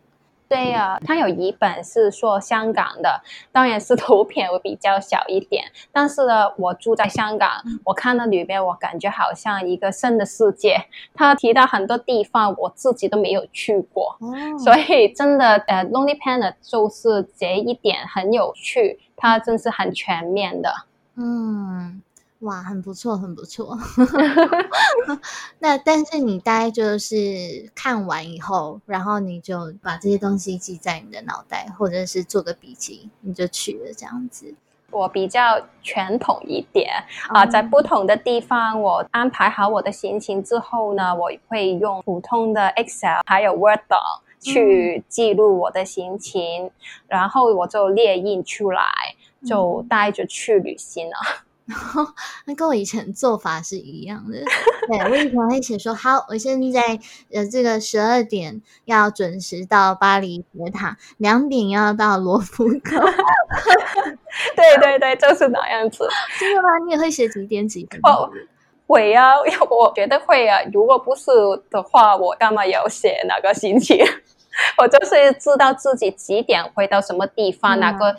[0.48, 5.66] 对呀，它有一本是说香港的，当然是图片会比较小一点。
[5.92, 7.50] 但是呢，我住在香港，
[7.84, 10.78] 我看到里边，我感觉好像一个新的世界。
[11.14, 14.18] 他提到很多地方，我自己都没有去过，
[14.64, 20.72] 所以真的，呃，Lonely Planet 就是这一点很有趣，它真是很全面的。
[21.16, 22.02] 嗯。
[22.46, 23.78] 哇，很不错，很不错。
[25.60, 34.54] 那但是你大概就是看完以后，然后你就把这些东西记在你的脑袋，或者是做个笔记，你就去了这样子。
[34.92, 36.94] 我比较传统一点
[37.30, 43.80] 啊，在不同的地方，我安排好我的行程之后呢，我会用普通的 Excel 还有 Word
[44.40, 46.70] 去记录我的行程，
[47.08, 48.84] 然后我就列印出来，
[49.46, 51.16] 就带着去旅行了。
[51.66, 52.06] 然后
[52.46, 54.38] 那跟我以前做法是一样的。
[54.88, 57.00] 对我以前会写说，好，我现在
[57.32, 62.80] 呃这个十二点要准时到巴黎铁塔，两点要到罗浮宫。
[64.56, 66.08] 对对对，就是那样子。
[66.40, 66.70] 真的吗？
[66.86, 68.00] 你也会写几点几分？
[68.04, 68.30] 哦，
[68.86, 69.32] 会啊，
[69.70, 70.60] 我觉得会啊。
[70.72, 71.32] 如果不是
[71.72, 74.04] 的话，我干嘛要写哪个星期？
[74.78, 78.16] 我就是知道自己几点会到什么地方，哪个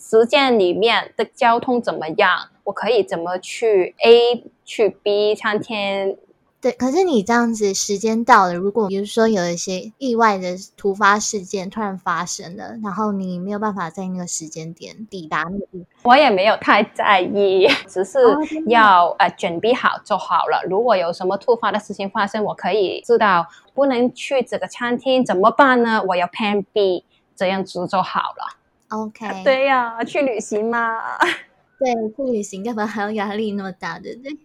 [0.00, 6.16] 时间里面的交通怎么样，我可以怎么去 A 去 B 餐厅。
[6.62, 18.18] 对，可是你这样子时间到了，如果比如说有一些意外的突发事件突然发生了，然后你没有办法在那个时间点抵达那个地方，我也没有太在意，只是
[18.66, 20.62] 要呃准备好就好了。
[20.68, 26.02] 如果有什么突发的事情发生，我可以知道不能去这个餐厅怎么办呢？
[26.08, 28.59] 我要 Plan B，这样子就好了。
[28.90, 30.92] OK， 对呀，去旅行嘛。
[31.80, 33.98] 对，去旅行干嘛还要压力那么大？
[33.98, 34.36] 对不对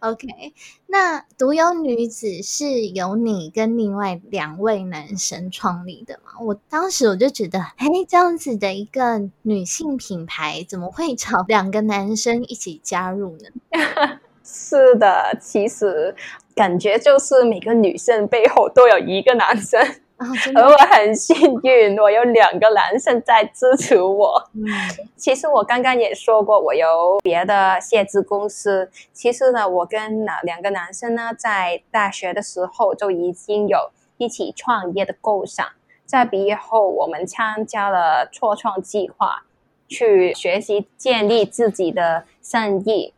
[0.00, 0.26] ？OK，
[0.88, 6.32] 那独有女子是由你跟另外两位男生创立的嘛？
[6.42, 13.48] 我当时我就觉得，哎，这样子的一个女性品牌，怎么会找两个男生一起加入呢？
[14.42, 16.12] 是的，其实
[16.56, 19.80] 感觉就是每个女生背后都有一个男生。
[20.54, 24.50] 而我很幸运，我有两个男生在支持我。
[24.54, 24.66] 嗯，
[25.16, 28.90] 其实我刚刚也说过，我有别的写字公司。
[29.12, 35.66] 其实呢，我跟那两个男生呢，在大学的时候就已经有一起创业的构想。
[36.04, 39.44] 在毕业后，我们参加了初创计划，
[39.88, 43.14] 去学习建立自己的生意。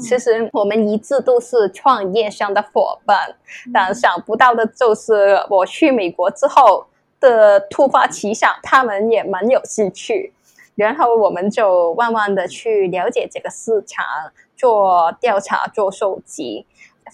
[0.00, 3.34] 其实我们一直都是创业上的伙伴，
[3.72, 6.86] 但想不到的就是我去美国之后
[7.20, 10.32] 的突发奇想，他们也蛮有兴趣，
[10.74, 14.04] 然后我们就慢慢的去了解这个市场，
[14.56, 16.66] 做调查、做收集，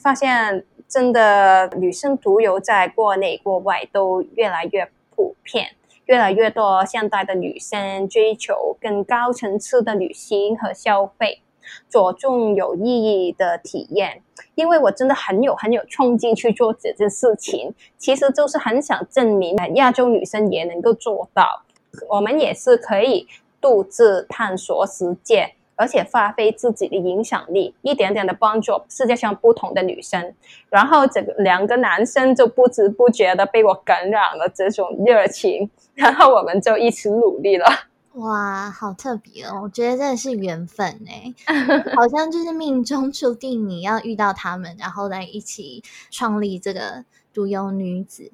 [0.02, 5.76] 发现真的女生独游在国内国外都越来越普遍，
[6.06, 11.42] 越来越多现代的女生追求更高层次的旅行和消费。
[11.88, 14.22] 着重有意义的体验，
[14.54, 21.62] 因为我真的很有很有冲劲去做这件事情，其实就是很想证明亚洲女生也能够做到，
[22.08, 23.26] 我们也是可以
[23.60, 30.34] 独自探索世界，而且发挥自己的影响力，一点点的帮助世界上不同的女生。
[30.68, 37.66] 然后这个两个男生就不知不觉的被我感染了这种热情，然后我们就一起努力了。
[38.14, 39.60] 哇，好特别哦！
[39.62, 41.32] 我觉得真的是缘分哎，
[41.94, 48.32] 好像就是命中注定你要遇到他们，然后来一起创立这个独有女子。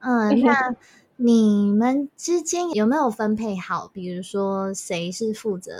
[0.00, 0.74] 嗯，那
[1.16, 3.90] 你们之间有没有分配好？
[3.92, 5.72] 比如说谁是负责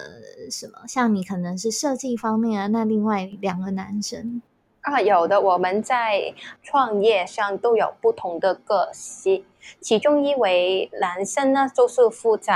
[0.50, 0.80] 什么？
[0.86, 4.42] 像你可能是设计方面啊，那另外两个男生
[4.82, 9.42] 啊，有的我们在创业上都有不同的个性。
[9.80, 12.52] 其中一位男生呢，就是负责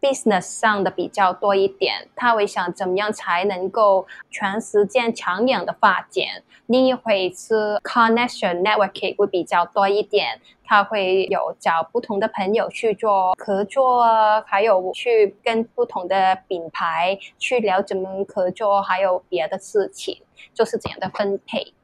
[0.00, 6.24] business 上的比较多一点，他会想怎么样才能够全时间长远的发展。
[6.66, 20.22] 另一回是 connection networking 会比较多一点，他会有找不同的朋友去做合作啊，还有去跟不同的品牌去聊怎么合作，还有别的事情，
[20.54, 21.74] 就是这样的分配。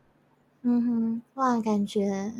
[0.63, 2.33] 嗯哼，哇，感觉。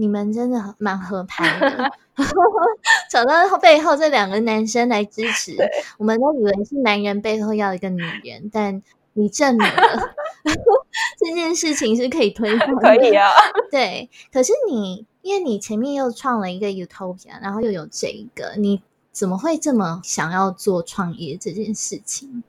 [0.00, 1.90] 你们真的蛮合拍的，
[3.10, 5.56] 找到背后这两个男生来支持，
[5.98, 8.80] 我们都以为是男人背后要一个女人，但
[9.14, 10.14] 你证明了
[11.18, 13.28] 这件事情是可以推翻，可以啊。
[13.72, 18.80] 对，可是你因为你前面又创了一个 Utopia，然后又有这一个，你
[19.10, 22.44] 怎么会这么想要做创业这件事情？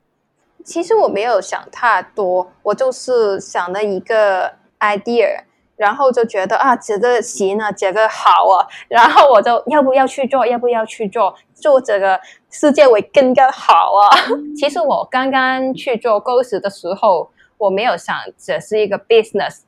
[0.64, 5.42] 其实我没有想太多，我就是想了一个 idea。
[5.80, 12.20] 然后就觉得啊，这个行啊，这个好啊，然后我就要不要去做，要不要去做，做这个
[12.50, 14.04] 世界会更加好啊。
[14.54, 19.60] 其实我刚刚去做 Ghost 的时候，我没有想这是一个 business。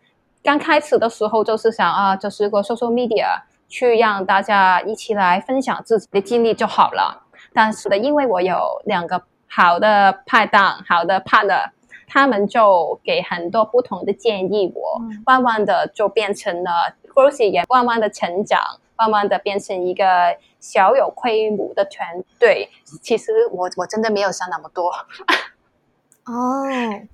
[0.42, 3.40] 刚开始的时候就是想啊，就是个 social media，
[3.70, 7.22] 去让大家一起来分享自己的经历就好了。
[7.54, 11.70] 但是呢，因为我有两个好的拍档，好的 partner。
[12.06, 16.70] 他们就给很多不同的建议，我慢慢的就变成了
[17.14, 18.60] Growth 也慢慢的成长，
[18.96, 20.04] 慢慢的变成一个
[20.60, 22.68] 小有规模的团队。
[23.00, 24.90] 其实我我真的没有想那么多。
[26.24, 26.64] 哦，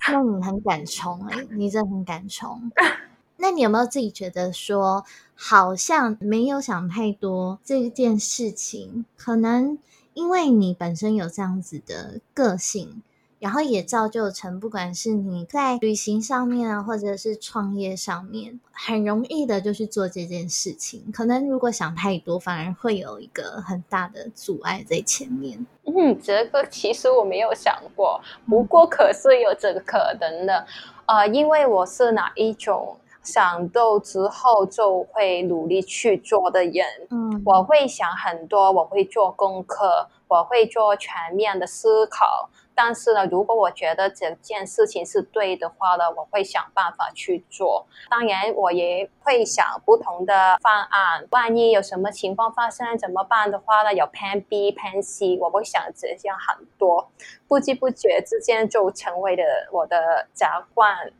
[0.09, 2.71] 那你很敢冲哎，你真的很敢冲。
[3.41, 9.05] 那你有没有自己觉得说，好像没有想太多这件事情？
[9.17, 9.79] 可能
[10.13, 13.03] 因为你本身有这样子的个性。
[13.39, 21.11] 然后也造就成，不管是你在旅行上面啊，或者是创业上面，很容易的就去做这件事情。
[21.13, 25.65] 可能如果想太多，反而会有一个很大的阻碍在前面。
[25.85, 30.67] 嗯，这个其实我没有想过，不过可是有这个可能的。
[31.07, 42.51] 呃，因为我是哪一种想到之后就会努力去做的人，嗯，我会想很多，我会做功课，我会做全面的思考。
[42.81, 47.85] 但是呢，如果我觉得这件事情是对的话呢，我会想办法去做。
[48.09, 51.27] 当然，我也会想不同的方案。
[51.33, 53.93] 万一有什么情况发生怎么办的话呢？
[53.93, 57.11] 有 Plan B、Plan C，我会想这些很多。
[57.49, 61.13] 不知不觉之间就成为了我的习惯。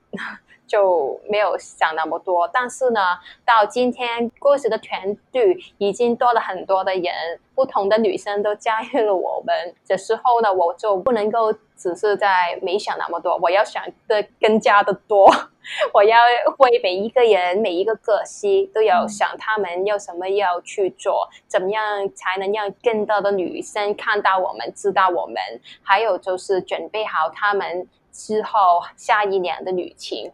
[0.69, 3.01] 就没有想那么多，但是呢，
[3.45, 7.13] 到今天故事的团队已经多了很多的人，
[7.55, 9.75] 不同的女生都加入了我们。
[9.85, 15.29] 这时候呢，我就不能够只是在没想那么多，我要想的更加的多。
[15.93, 16.17] 我要
[16.57, 25.37] 为每一个人、每一个个性都要想他们有什么要去做，怎么样才能让更多的女生看到我们、知道我们，
[25.83, 30.33] 还有就是准备好他们之后下一年的旅行。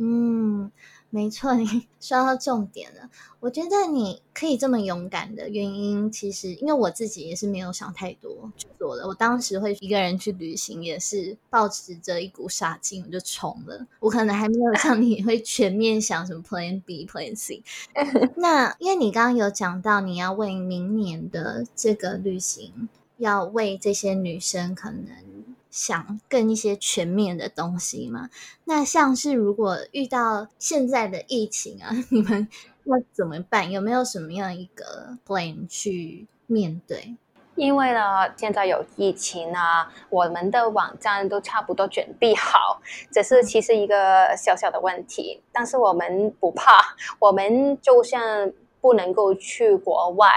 [0.00, 0.70] 嗯，
[1.10, 1.66] 没错，你
[2.00, 3.10] 说到重点了。
[3.40, 9.06] 我觉得你可以这么勇敢的原因，其实因为我自己也是没有想太多就做了。
[9.06, 13.86] 我当时会一个人去旅行，也是抱持着一股傻劲，我就冲了。
[14.00, 17.62] 我可能还没有像你会全面想什么 Plan B、Plan C。
[18.36, 25.37] 那因为你刚刚有讲到，你要为明年的这个旅行，要为这些女生可能。
[25.70, 28.30] 想更一些全面的东西嘛？
[28.64, 32.48] 那像是如果遇到现在的疫情啊， 你们
[32.84, 33.70] 要怎么办？
[33.70, 37.16] 有没有什么样一个 plan 去面对？
[37.56, 42.80] 因为呢，现在有疫情啊，我们的网站都差不多准备好，
[43.12, 48.52] 只是其实一个小小的问题，但是我们不怕，我们就像。
[48.80, 50.28] 不能够去国外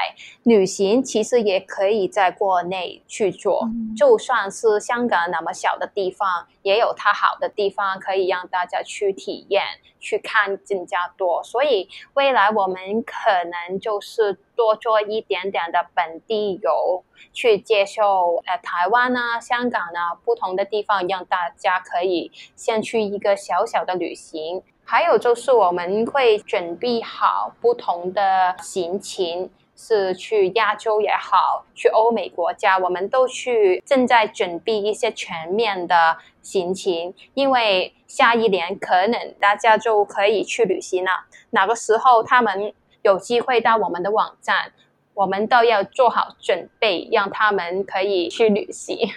[0.43, 3.67] 旅行，其实也可以在国内去做。
[3.95, 9.63] 就算是香港那么小的地方，也有它好的地方可以让大家去体验、
[9.99, 11.43] 去看更加多。
[11.43, 13.13] 所以未来我们可
[13.43, 24.63] 能就是多做一点点的本地游，去接受呃台湾啊、香港啊不同的地方，让大家可以先去一个小小的旅行。
[24.83, 37.13] 还有就是，我们会准备好不同的行程，是去亚洲也好，去欧美国家，我们都去正在准备一些全面的行程。
[37.33, 41.11] 因为下一年可能大家就可以去旅行了，
[41.51, 44.73] 哪个时候他们有机会到我们的网站，
[45.13, 49.09] 我们都要做好准备，让他们可以去旅行。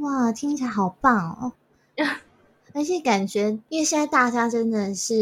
[0.00, 1.52] 哇，听起来好棒哦！
[2.78, 5.12] 而且感觉，因为现在大家真的是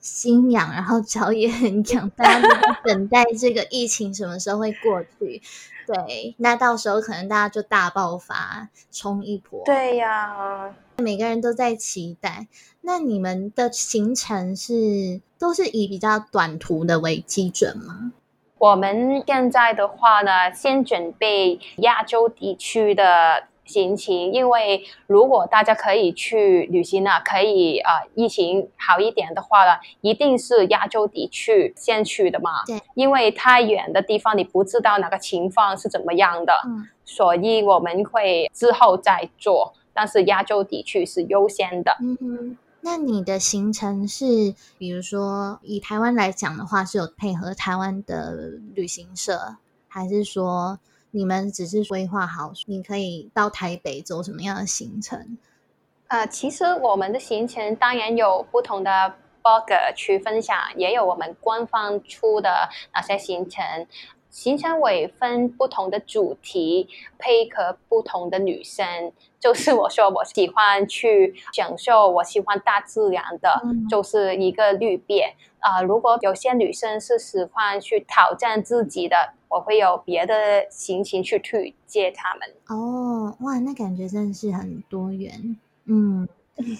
[0.00, 5.40] 心痒，然后脚也很痒， 大家都在等待这个疫情什么时候会过去。
[5.86, 9.62] 对，那到时候可能大家就大爆发，冲一波。
[9.64, 12.48] 对呀，每个人都在期待。
[12.80, 18.10] 那你们的行程是都是以比较短途的为基准吗？
[18.58, 23.44] 我们现在的话呢，先准备亚洲地区的。
[23.66, 32.64] 心情，因为如果大家可以去旅行了，可以啊，疫情好一点的话呢，一定是亚洲地区先去的嘛。
[32.66, 41.96] 对，因为太远的地方你不知道哪个情况是怎么样的，嗯，所以我们会之后再做，但是亚洲地区是优先的。
[42.00, 48.32] 嗯哼，那你的行程是，比如说以台湾来讲的话，是有配合台湾的
[48.74, 49.56] 旅行社，
[49.88, 50.78] 还是说？
[51.16, 55.38] 你们只是规划好，你可以到台北走什么样的行程？
[56.08, 58.90] 呃，其实我们的行程当然有不同的
[59.42, 63.64] blog 去分享，也有我们官方出的那些行程。
[64.28, 66.86] 行程会分不同的主题，
[67.16, 69.10] 配合不同的女生。
[69.40, 75.80] 就是我说我喜欢去享受，我喜欢大自然的，就是一个绿变啊。
[75.80, 79.32] 如果有些女生是喜欢去挑战自己的。
[79.48, 80.34] 我会有别的
[80.70, 86.28] 心情去推荐他们哦，哇，那感觉真的是很多元，嗯，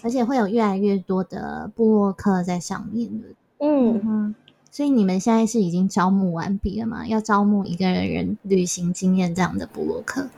[0.02, 3.28] 而且会有越来越多的部落客在上面的，
[3.60, 4.34] 嗯哼，
[4.70, 7.06] 所以你们现在是已经招募完毕了吗？
[7.06, 10.28] 要招募一个人旅行经验这样的部落客？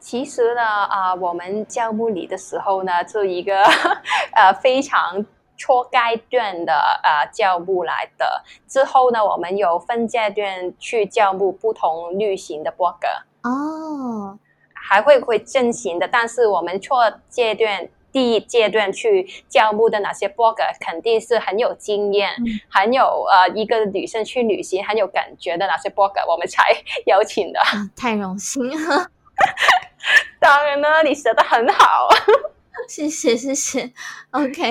[0.00, 3.62] 其实呢，啊，我们招募你的时候呢，是一个
[4.36, 5.24] 呃非常。
[5.64, 14.38] 初阶段的呃教务来的之后呢，我们有分阶段去教务不同类型的博客哦。
[14.74, 17.88] 还会会进行的，但是我们错阶段。
[18.12, 22.30] 第一阶段去招募的哪些 blogger 肯定是很有经验，
[22.70, 26.62] 很有呃一个女生去旅行很有感觉的哪些 blogger，我们才
[27.06, 27.58] 邀请的。
[27.96, 29.10] 太荣幸了，
[30.38, 32.08] 当然呢，你写的很好，
[32.88, 33.92] 谢谢谢谢。
[34.30, 34.70] OK，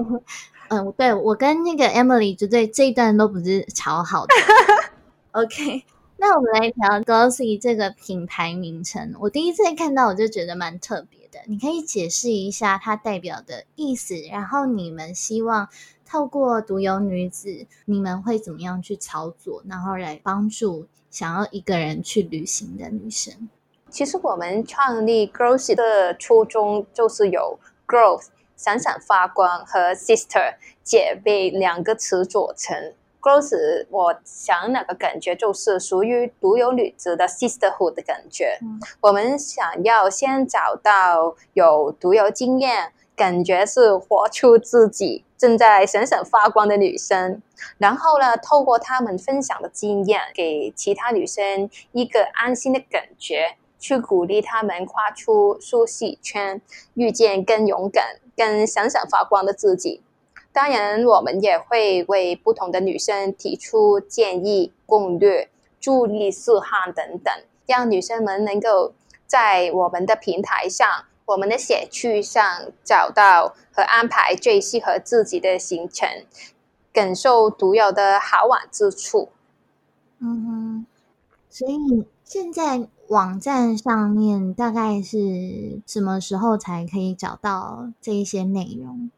[0.70, 4.34] 嗯，对我跟那个 Emily 就对这一段都不是超好的。
[5.32, 5.84] OK，
[6.18, 11.40] 那我们来聊 Glossy 这个品牌名称，我第一次看到我就觉得蛮特别的。
[11.48, 15.68] 你可以解释一下它代表的意思，然后你们希望
[16.06, 23.50] 透过独有女子，你们会怎么样去操作，然后来帮助想要一个人去旅行的女生？
[23.90, 28.28] 其实我们创立 Growth 的初衷就是有 Growth
[28.64, 32.94] 闪闪发光和 Sister 姐妹两个词组成。
[33.22, 38.58] Growth，我想那个感觉就是属于独有女子的 sisterhood 的感觉。
[39.02, 47.42] 我们想要先找到有独有经验、感觉是活出自己、正在闪闪发光的女生，
[47.78, 56.62] 然后呢，透过她们分享的经验，给其他女生一个安心的感觉，去鼓励她们跨出舒适圈，
[56.96, 60.02] 遇见更勇敢、更闪闪发光的自己。
[60.52, 67.34] 当然，我们也会为不同的女生提出建议、攻略、助力事项等等，
[67.66, 68.94] 让女生们能够
[69.26, 70.88] 在我们的平台上、
[71.26, 76.08] 我们的写区上找到和安排最适合自己的行程，
[76.92, 79.30] 感受独有的好玩之处。
[80.20, 80.86] 嗯哼，
[81.50, 89.12] 所以现在网站上面大概是什么时候才可以找到这一些内容？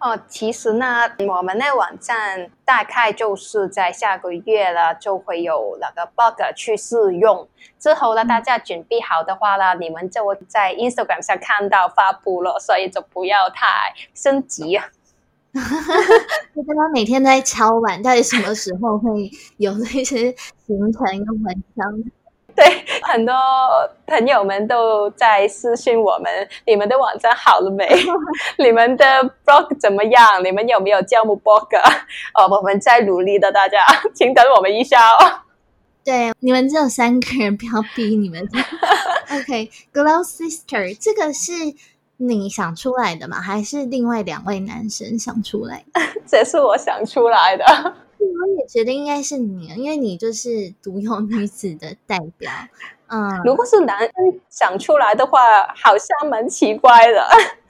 [0.00, 7.46] 哦，其实呢，我们的网站大概就是在下个月了，就会有那个 bug 去试用。
[7.78, 13.66] 之后呢，大家准备好的话呢，你们就会在 Instagram 上看到发布了，所以就不要太
[14.14, 14.78] 升级。
[16.54, 20.34] 我刚刚每天都在敲碗，到底什么时候会有那些
[20.66, 22.02] 行程跟文章？
[22.56, 22.64] 对，
[23.02, 23.34] 很多
[24.06, 27.86] 朋友们都在私信我们：你们的网站好了没？
[28.58, 29.04] 你们的
[29.44, 30.42] blog 怎么样？
[30.42, 31.68] 你们有没有招募 blog？
[32.34, 33.78] 哦，我们在努力的，大家
[34.14, 35.40] 请等我们一下哦。
[36.02, 38.48] 对，你们只有三个人，不要逼你们。
[39.30, 41.52] OK，Glow Sister，这个是
[42.16, 43.40] 你想出来的吗？
[43.40, 46.00] 还是另外两位男生想出来的？
[46.26, 47.94] 这是我想出来的。
[48.18, 52.50] 我也觉得应该是你，因为你就是独有女子的代表。
[53.08, 54.10] 嗯，如果是男生
[54.50, 55.38] 想出来的话，
[55.74, 57.28] 好像蛮奇怪的，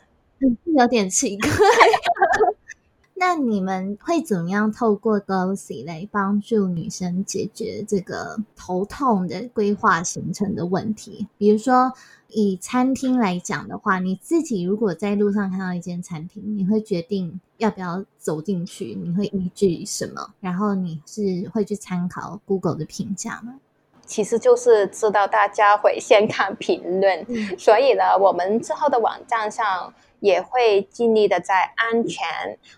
[0.76, 1.50] 有点奇怪。
[3.18, 11.26] 那你们会怎么样透过 Glossy 来帮助女生解决这个头痛的规划行程的问题？
[11.38, 11.94] 比如说，
[12.28, 18.94] 以餐厅来讲的话，你自己如果在路上看到一间餐厅，你会决定要不要走进去？
[18.94, 20.34] 你会依据什么？
[20.40, 23.58] 然后你是会去参考 Google 的评价吗？
[24.04, 27.26] 其实就是知道大家会 先看评论，
[27.58, 29.92] 所以呢，我们之后的网站上。
[30.20, 32.26] 也会尽力的在安全、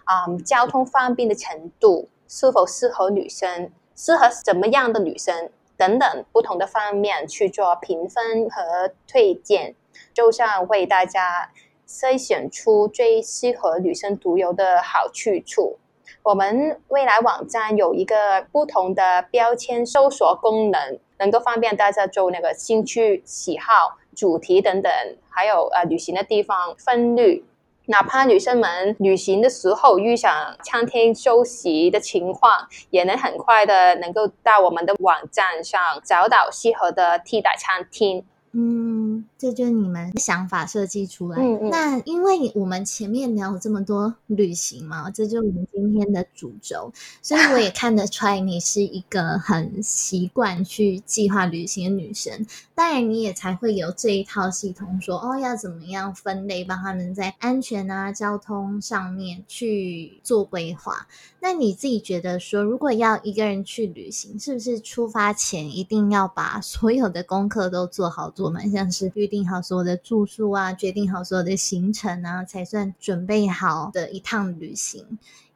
[0.05, 9.73] 啊交通方便的程度，是否适合女生，适合怎么样的女生等等不同的方面去做评分和推荐，
[10.13, 11.49] 就像为大家
[11.89, 15.79] 筛选出最适合女生独有的好去处。
[16.23, 23.99] 我们未来网站有一个不同的标签搜索功能，能够方便大家做那个兴趣喜好。
[24.15, 24.93] 主题等等，
[25.31, 27.45] 还有呃旅行的地方分率，
[27.87, 38.27] 哪怕女生们旅行的时候遇上餐厅休息的情况，也能很快的能够到我们的网站上找到适合的替代餐厅。
[38.61, 41.39] 嗯，这就是你们想法设计出来。
[41.71, 46.93] 那因为我们前面聊了这么多旅行嘛，这就是我们今天的主轴，
[47.23, 52.45] 所以我也看得出来你是一个很习惯去计划旅行的女生。
[52.75, 61.07] 当然，你也才会有这一套系统，说哦要怎么样分类，帮他们在安全啊、交通上面去做规划。
[61.41, 68.33] 那你自己觉得说，如果要一个人去旅行，是不是出发前一定要把所有的功课都做好？
[68.39, 75.05] 做嘛，像是预定好所有的住宿啊，决定好所有的行程啊，才算准备好的一趟旅行。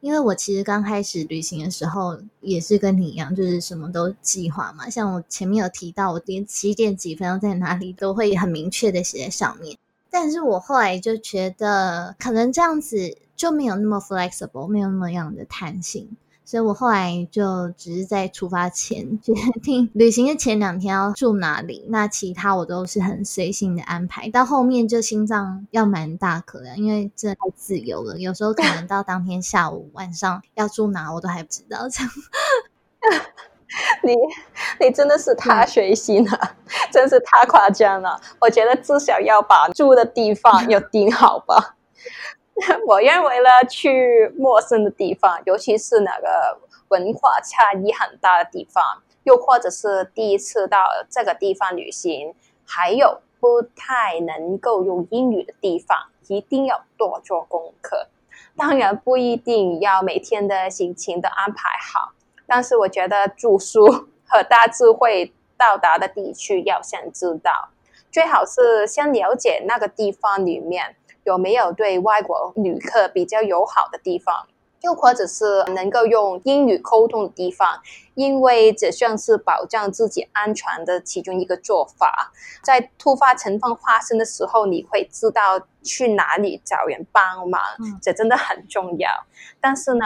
[0.01, 4.89] 因为我其实刚开始旅行的时候，也是跟你一样，就是什么都计划嘛。
[4.89, 9.77] 像我前面有提到，我连几点几分要在哪里，都会很明确的写在上面。
[10.09, 16.09] 但是我后来就觉得，可能这样子就没有那么 flexible，没有那么样的弹性。
[16.53, 19.33] 所以我后来就只是在出发前决
[19.63, 24.29] 定 旅行的前两天要住哪里，那其他我都是很随性的安排。
[24.29, 31.89] 到后面就心脏要蛮大颗的，因为真的太自由了，有时候可能到当天下午、晚上要住哪我都还不知道。
[31.89, 32.11] 这样，
[34.05, 34.13] 你
[34.79, 36.55] 你真的是太随心了，
[36.93, 38.21] 真是太夸张了。
[38.39, 41.77] 我觉得至少要把住的地方要定 好吧。
[42.85, 48.83] 我认为呢，去陌生的地方，尤其是那个文化差异很大的地方，
[49.23, 52.35] 又或者是第一次到这个地方旅行，
[52.65, 55.97] 还有不太能够用英语的地方，
[56.27, 58.07] 一定要多做功课。
[58.55, 62.11] 当然不一定要每天的行程都安排好，
[62.45, 63.85] 但是我觉得住宿
[64.27, 67.69] 和大致会到达的地区要先知道，
[68.11, 70.95] 最好是先了解那个地方里面。
[71.23, 74.47] 有没有对外国旅客比较友好的地方，
[74.81, 77.79] 又或者是能够用英语沟通的地方？
[78.15, 82.31] 因为这算是保障自己安全的其中一个做法。
[82.61, 87.59] 在突发情况发生的时候，你会知道去哪里找人帮忙，
[88.01, 89.09] 这真的很重要。
[89.59, 90.05] 但是呢，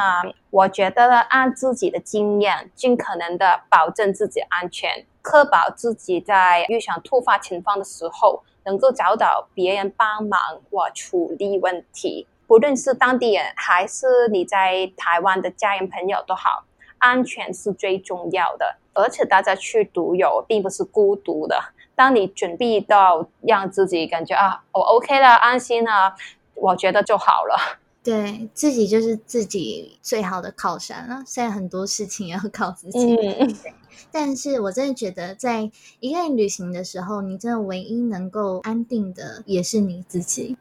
[0.51, 8.43] 我觉得按自己的经验，尽可能的保证自己安全，确保自己在遇上突发情况的时候。
[8.68, 10.38] 能够找到别人帮忙
[10.70, 16.65] 或处理问题，不论是当地人还是你在台湾的家人朋友都好，
[16.97, 18.76] 安全是最重要的。
[18.93, 21.57] 而且大家去独游并不是孤独的。
[21.95, 26.13] 当你准备到让自己感觉啊，我 OK 了，安心了，
[26.55, 27.55] 我觉得就好了。
[28.08, 31.24] 对自己就是自己最好的靠山了。
[31.28, 32.99] 虽然很多事情要靠自己。
[33.16, 33.53] 嗯。
[34.14, 40.55] 但是我真的觉得，在一个人旅行的时候，你真的唯一能够安定的也是你自己。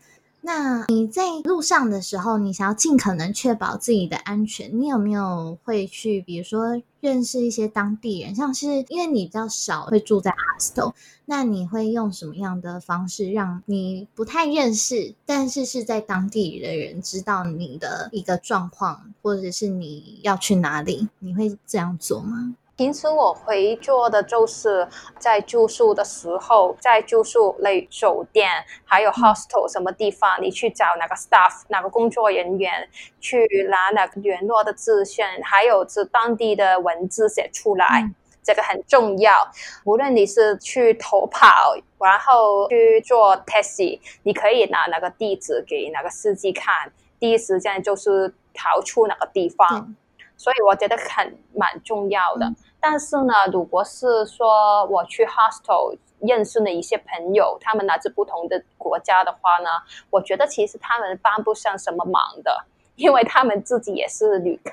[0.47, 8.32] 那你在路上的时候，你想要尽可能确保自己的安全，你有没有会去，比如说认识一些当地人？
[8.32, 10.94] 像是因为你比较少会住在 hostel，
[11.24, 21.09] 那你会用什么样的方式让你不太认识，但是是在当地的人知道你的一个状况，或者是你要去哪里？
[21.18, 22.55] 你会这样做吗？
[22.77, 24.87] 平时我会做的就是
[25.18, 28.51] 在住宿的时候，在住宿类酒店
[28.85, 32.87] 还有 hostel 什么地方，你去找哪个 staff 哪个工作人员
[33.18, 38.11] 去拿哪个联络的资讯，还有是当地的文字写出来，
[38.43, 39.51] 这个很重要。
[39.85, 49.97] 无论你是去逃跑，然后去做 taxi，你可以拿那个地址给那个司机看，第一时间就是逃出那个地方。
[50.39, 52.53] 所以我觉得很蛮重要的。
[52.81, 59.68] 但是呢，如果是说我去 hostel 认识的一些朋友，他们来自不同的国家的话呢，
[60.11, 62.64] 我觉得其实他们帮不上什么忙的，
[62.95, 64.72] 因为他们自己也是旅客，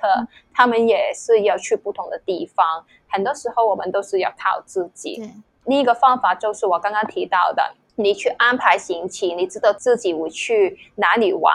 [0.54, 5.34] 他们也是要去不同的地方，很多时候我们都是要靠自己。
[5.66, 7.76] 另一个方法就是我刚刚提到的。
[7.96, 11.54] 你去安排行程，你知道自己会去哪里玩，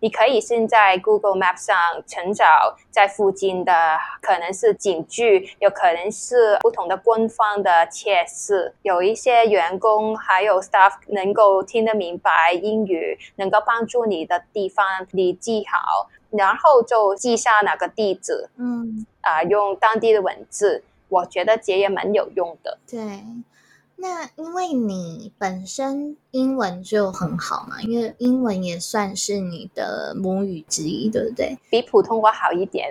[0.00, 1.76] 你可以先在 Google Map 上
[2.06, 3.72] 寻找在附近的，
[4.20, 22.78] 可能是景区，有可能是不同的官方的设施，有一些员工还有 staff 能够听得明白英语，能够帮助你的地方，你记好，然后就记下哪个地址，嗯，啊，用当地的文字，我觉得这也蛮有用的。
[22.88, 22.98] 对。
[24.00, 31.58] 那因为你本身英文就很好嘛，因为英文也算是你的母语之一，对不对？
[31.70, 32.88] 比普通话好一点。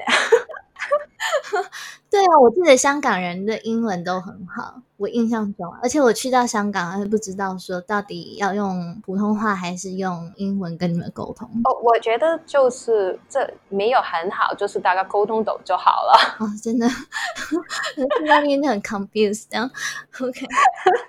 [2.09, 4.82] 对啊，我记得香港人的英文都很好。
[4.97, 11.47] 我印象中，而且我去到香港还不知道说到底要用普通话还是用英文跟你们沟通。
[11.63, 16.36] 哦，我觉得就是这没有很好，就是大家沟通懂就好了。
[16.39, 19.47] 哦，真的，去那边很 confused。
[20.20, 20.45] OK，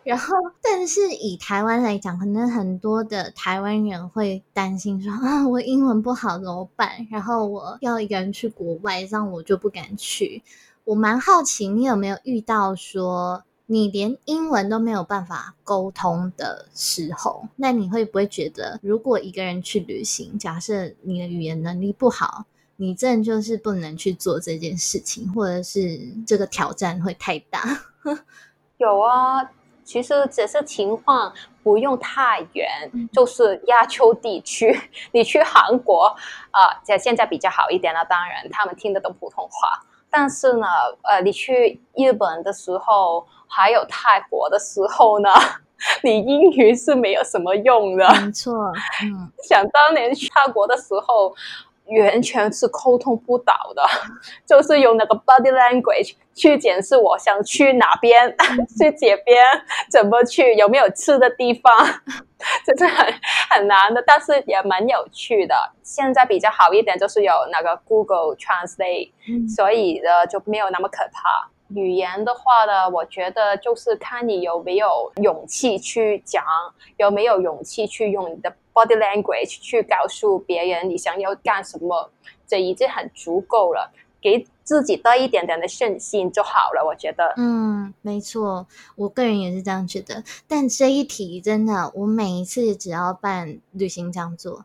[0.05, 7.09] 然后但是以台湾来讲，可能很多的台湾人会担心说啊，我英文不好怎么办？
[7.11, 10.43] 然后我要一个人去国外，这样我就不敢去。
[10.85, 13.45] 我蛮好奇，你有没有遇到说？
[13.73, 27.63] 你连英文都没有办法沟通的时候，那你会不会觉得，如果一个人去旅行，假设你的语言能力不好，你真的就是不能去做这件事情，或者是这个挑战会太大？
[28.79, 29.49] 有啊，
[29.85, 31.33] 其实只是情况
[31.63, 32.69] 不用太远，
[33.13, 34.77] 就是亚洲地区，
[35.15, 36.07] 你去韩国
[36.51, 39.87] 啊，在现在比较好一点了，当然他们听得懂普通话。
[40.11, 40.67] 但是呢，
[41.03, 45.29] 呃，你去日本的时候，还有泰国的时候呢，
[46.03, 48.07] 你英语是没有什么用的。
[48.21, 48.73] 没错，
[49.05, 51.35] 嗯，想当年去泰国的时候，
[51.99, 53.83] 完全是沟通不到的，
[54.47, 58.31] 就是用那个 body language 去解释我想去哪边，
[58.79, 59.45] 去这边
[59.91, 61.73] 怎么去，有没有吃的地方，
[62.65, 63.15] 这是很
[63.51, 65.55] 很难的，但是也蛮有趣的。
[65.83, 69.11] 现在比较好一点，就是有那个 Google Translate，
[69.55, 71.51] 所以呢就没有那么可怕。
[71.75, 76.45] 语言的话呢，我觉得就是看你有没有勇气去讲，
[76.97, 82.11] 有没有勇气去用你的 body language 去告诉别人你想要干什么，
[82.47, 86.85] 这已经很足够了，给自己多一点点的信心就好了。
[86.85, 88.67] 我觉得，嗯，没错，
[88.97, 90.23] 我个人也是这样觉得。
[90.47, 94.65] 但这一题真的，我每一次只要办旅行讲座。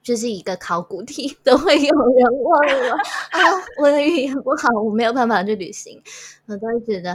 [0.00, 2.56] 就是一个考古题，都会有人问我
[3.28, 3.40] 啊，
[3.78, 6.00] 我的语言不好，我没有办法去旅行，
[6.46, 7.14] 我都会觉得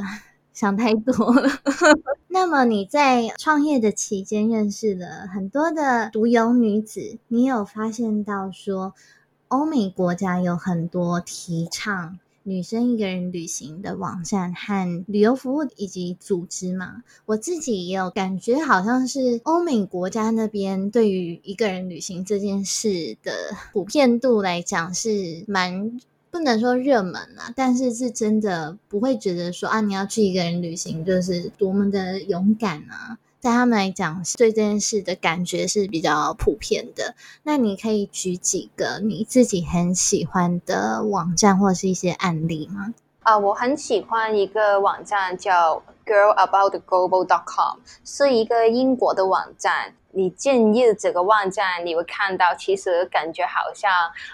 [0.53, 1.49] 想太多了。
[2.29, 8.93] 那么你在创业的期间认识了很多的独游女子，你有发现到说
[9.49, 12.19] 欧美国家有很多提倡？
[12.45, 23.31] 女生一个人旅行的网站和旅游服务以及组织吗，我自己也有感觉，好像是欧美国家那边对于一个人旅行这件事的
[23.71, 25.97] 普遍度来讲是蛮
[26.33, 33.19] 不能说热门啊，但是是真的不会觉得说啊，你要去一个人旅行就是多么的勇敢啊。
[33.39, 37.13] 在他们来讲，对这件事的感觉是比较普遍的。
[37.43, 42.95] 那你可以举几个你自己很喜欢的网站或是一些案例吗？
[43.21, 49.93] 啊，我很喜欢一个网站叫 girlaboutglobal.com，是一个英国的网站。
[50.15, 53.91] 你进入这个网站，你会看到，其实感觉好像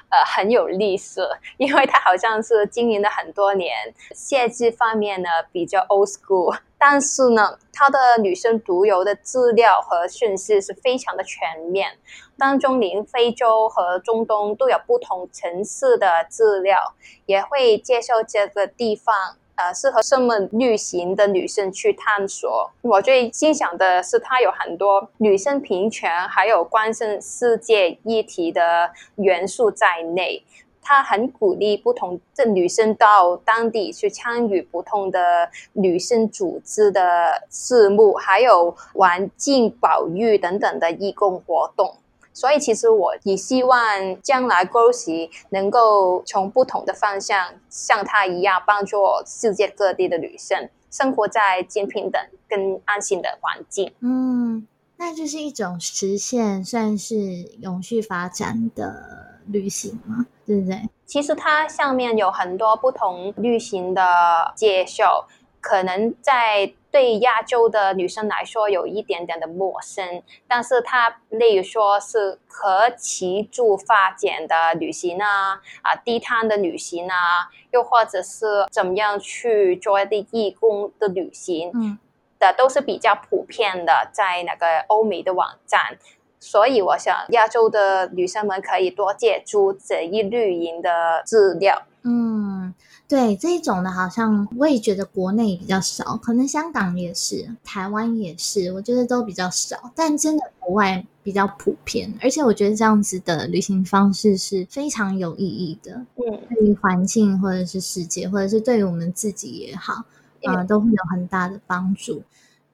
[0.10, 1.22] 呃很有历史，
[1.58, 3.74] 因为它好像是经营了很多年，
[4.14, 11.98] 设计方面呢比较 old school，但是呢，它的女生独有的资料和讯息是非常的全面，
[12.38, 16.94] 当中连非洲和中东都有不同城市的资料，
[17.26, 19.38] 也会介绍这个地方。
[19.60, 22.72] 呃，适合什么旅行的女生去探索？
[22.82, 30.42] 我最欣赏的是，它有很多女生平权，还有关心世界议题的元素在内。
[30.82, 41.98] 它很鼓励不同的女生到当地去参与不同的女生组织的事务，还有环境保育等等的义工活动。
[42.40, 43.78] 所以，其实我也希望
[44.22, 53.94] 将来 g o s y 能够从不同的方向，像他一样，帮助世界各地的女生生活在更平等、更安心的环境。
[54.00, 54.66] 嗯，
[54.96, 57.16] 那就是一种实现，算是
[57.60, 60.26] 永续发展的旅行吗？
[60.48, 60.88] 对不对？
[61.06, 65.28] 其实它上面有很多不同旅行的介绍，
[65.60, 66.72] 可能在。
[66.92, 73.48] 对亚洲的女生来说有一点点的陌生，但是它例如说是可持续
[73.86, 82.00] 发展的旅行啊，啊低碳的旅行啊，又或者是怎么样去做一啲义工的旅行，嗯，
[82.40, 85.98] 的都是比较普遍的，在那个欧美的网站，
[86.40, 92.74] 所以我想亚洲的女生们可以多借助这一类型的资料，嗯。
[93.10, 99.92] 对这一种的，好像我也觉得国内比较少，可能香港也是，台湾也是，我觉得都比较少。
[99.96, 106.06] 但真的国外比较普遍，而且我觉得这样子的旅行方式是非常有意义的。
[106.18, 110.06] 嗯，对于环境或者是世界，或者是对于我们自己也好，
[110.44, 112.22] 啊，都会有很大的帮助。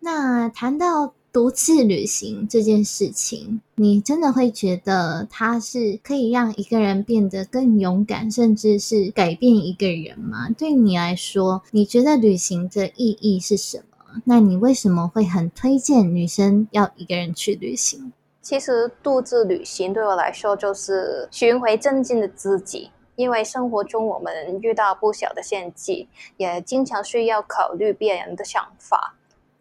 [0.01, 1.13] 那谈到。
[1.35, 10.47] 独自旅行这件事情，你真的会觉得它是可以让一个人变得更勇敢，甚至是改变一个人吗？
[10.57, 14.21] 对你来说，你觉得旅行的意义是什么？
[14.23, 18.13] 那你为什么会很推荐女生要一个人去旅行？
[18.41, 26.07] 其实，独自旅行对我来说就是寻回真正的自己，因为生活中我们遇到不小的陷阱，
[26.37, 29.17] 也经常需要考虑别人的想法，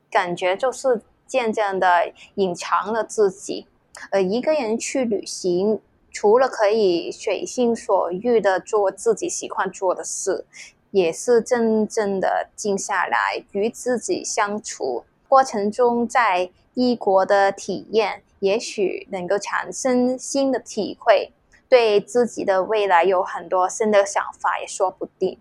[0.08, 1.02] 感觉就是。
[1.26, 3.66] 渐渐的隐藏了自己，
[4.10, 5.80] 呃，一个人去旅行，
[6.12, 10.44] 除了可以随心所欲的做自己喜欢做的事，
[10.90, 15.04] 也是真正的静下来与自己相处。
[15.28, 21.32] 过程中，在异国的体验，也许能够产生新的体会，
[21.68, 25.38] 对自己的未来有很多新的想法，也说不定。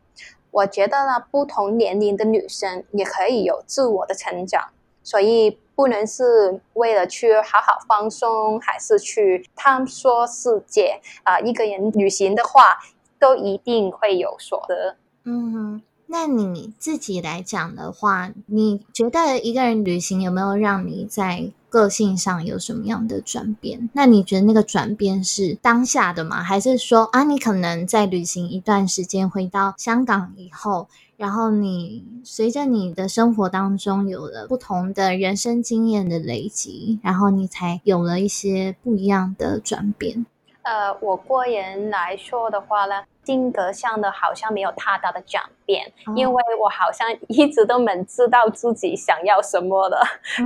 [0.49, 4.69] 我觉得呢，不同年龄的女生也可以有自我的成长，
[5.03, 5.59] 所以。
[5.75, 11.39] 不能是为了去好好放松，还是去探索世界啊？
[11.39, 12.77] 一个人旅行的话，
[13.19, 14.95] 都一定会有所得。
[15.23, 23.89] 嗯，那你自己来讲的话，你觉得一个人旅行有没有让你在个性上有什么样的转变？
[23.93, 26.43] 那你觉得那个转变是当下的吗？
[26.43, 30.87] 还是说啊，你可能在旅行一段时间，回到香港以后，
[31.17, 40.25] 然后你随着你的生活当中有了不同的人生经验的累积，然后你才有了一些不一样的转变？
[40.63, 43.03] 呃，我个人来说的话呢。
[43.25, 49.97] 性格上的好像没有太大的转变，因为我好像 一直都蛮知道自己想要什么的，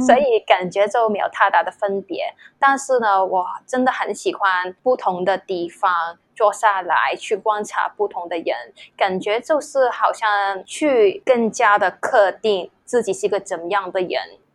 [0.06, 2.26] 所以感觉就没有太大的分别。
[2.60, 5.92] 但是呢，我真的很喜欢不同的地方
[6.38, 8.56] 坐下来去观察不同的人，
[8.96, 14.12] 感觉就是好像去更加的确定自己是个怎么样的人。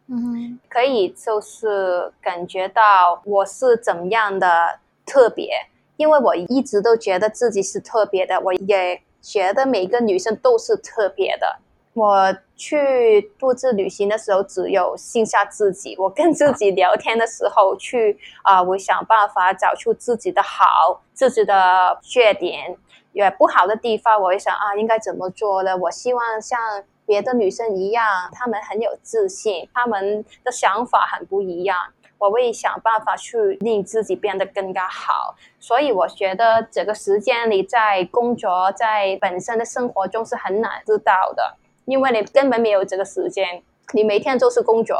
[0.06, 5.50] 嗯，可以就是感觉到我是怎么样的特别。
[5.96, 11.58] 因为我一直都觉得自己是特别的，我也觉得每个女生都是特别的。
[11.94, 15.96] 我去独自旅行的时候，只有剩下自己。
[15.98, 22.76] 我跟自己聊天的时候，去啊，我想办法找出自己的好，自己的缺点，
[23.12, 24.16] 也不好的地方。
[24.22, 25.76] 我会想啊，应该怎么做呢？
[25.76, 26.56] 我希望像
[27.04, 31.76] 别的女生一样，她们很有自信，她们的想法很不一样。
[32.16, 43.62] 我会想办法去令自己变得更加好，所以我觉得这个时间里在工作，在本身的生活中是很难知道的，因为你根本没有这个时间，
[43.92, 44.96] 你每天都是工作，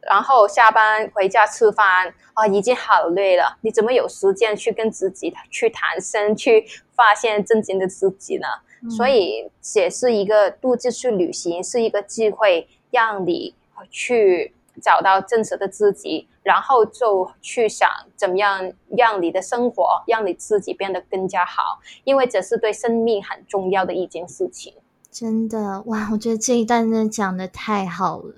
[0.00, 8.46] 然后下班回家吃饭啊，已经好累了，你怎么有时间去跟自己去谈心，去发现真正的自己呢？
[8.90, 13.54] 所以也是一个独自去旅行，是一个机会，让你
[13.90, 14.54] 去。
[14.80, 17.86] 找到真实的自己，然后就去想
[18.16, 24.72] 怎么样让你的生活，让你自己变得更加好，因为这是对生命很重要的一件事情。
[25.12, 28.34] 真的哇，我觉得这一段真的讲的太好了，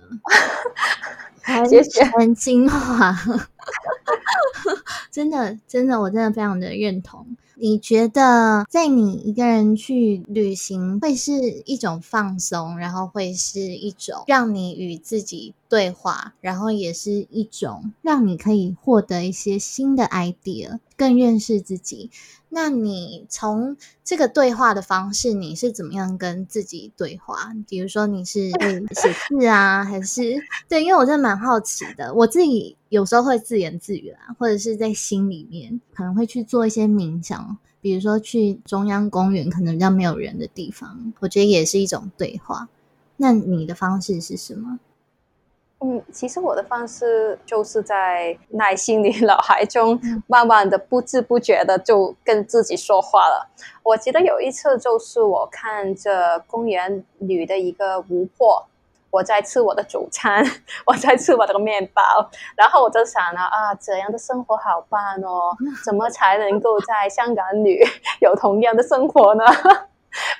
[1.70, 3.16] 谢谢，很精华，
[5.12, 7.24] 真的真的，我真的非常的认同。
[7.56, 11.32] 你觉得在你一个人去旅行，会是
[11.64, 22.12] 一种放松，然后会是一种让你与自己对话，然后也是一种让你可以获得一些新的 idea，更认识自己。
[22.48, 27.52] 那你从这个对话的方式，你是怎么样跟自己对话？
[27.68, 28.50] 比如说你是
[28.94, 30.84] 写字啊，还是对？
[30.84, 42.68] 因为我真的蛮好奇的，我自己有时候会自言自语啊，或者是在心里面可能会去做一些冥想，比如说去中央公园，可能比较没有人的地方，我觉得也是一种对话。
[43.16, 44.78] 那你的方式是什么？
[45.86, 53.46] 嗯，其实我的方式就是在耐心里脑海中，慢慢的、不知不觉的就跟自己说话了。
[53.82, 58.64] 我记得有一次，就是我看着公园里的一个湖泊，
[59.10, 60.42] 我在吃我的主餐，
[60.86, 62.02] 我在吃我的面包，
[62.56, 65.54] 然后我就想了啊，这样的生活好棒哦，
[65.84, 67.78] 怎么才能够在香港里
[68.22, 69.44] 有同样的生活呢？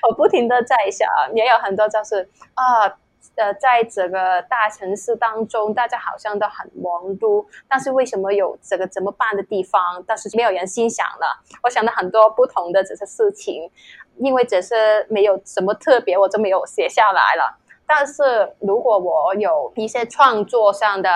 [0.09, 2.97] 我不停的在想，也有很多就是啊。
[3.35, 11.43] 呃，在整个大城市当中，大家好像都很忙碌，但是为什么有这个怎么办的地方，但是没有人心想了？
[11.63, 13.69] 我想了很多不同的这些事情，
[14.17, 17.57] 因为只是没有什么特别，我就没有写下来了。
[17.85, 21.09] 但是如果我有一些创作上的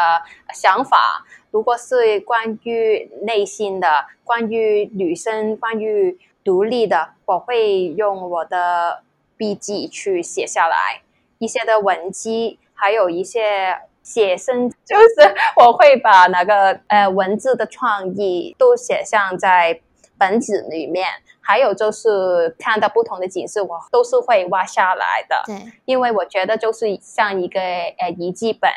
[0.53, 9.01] 想法，如果是关于内心的、关于女生、关于独立的，我会用我的
[9.35, 11.01] 笔记去写下来。
[11.39, 19.81] 一些的文机，还有一些写生，就是 我会把那个呃文字的创意都写上在
[20.17, 21.07] 本子里面。
[21.41, 25.41] 还有就是看到不同的景色，我都是会挖下来的。
[25.47, 28.71] 对，因为我觉得就是像一个呃遗迹本，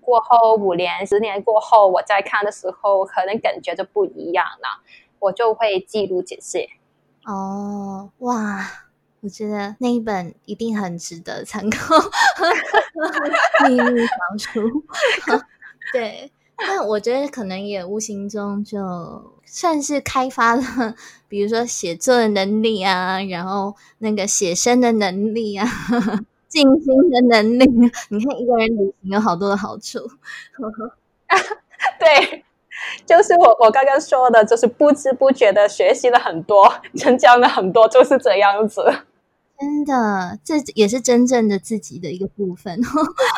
[0.00, 4.82] 过后五年、十年过后，我再看的时候，可能感觉就不一样了。
[5.20, 6.68] 我就会记录这些。
[7.26, 8.66] 哦，哇。
[9.24, 11.94] 我觉得那一本一定很值得参考，
[13.66, 14.84] 秘密藏书。
[15.94, 20.94] 对，那我觉得可能也无形中就算是开发了，
[21.26, 25.66] 比如说写作的能力啊，然后那个写生的能力啊，
[26.46, 27.64] 静心的能力。
[28.10, 30.00] 你看一个人旅行有好多的好处。
[31.98, 32.44] 对，
[33.06, 38.84] 就是我我刚刚说的，就是不知不觉的学习了很多，成长了很多，就是这样子。
[39.58, 42.80] 真的，这也是真正的自己的一个部分。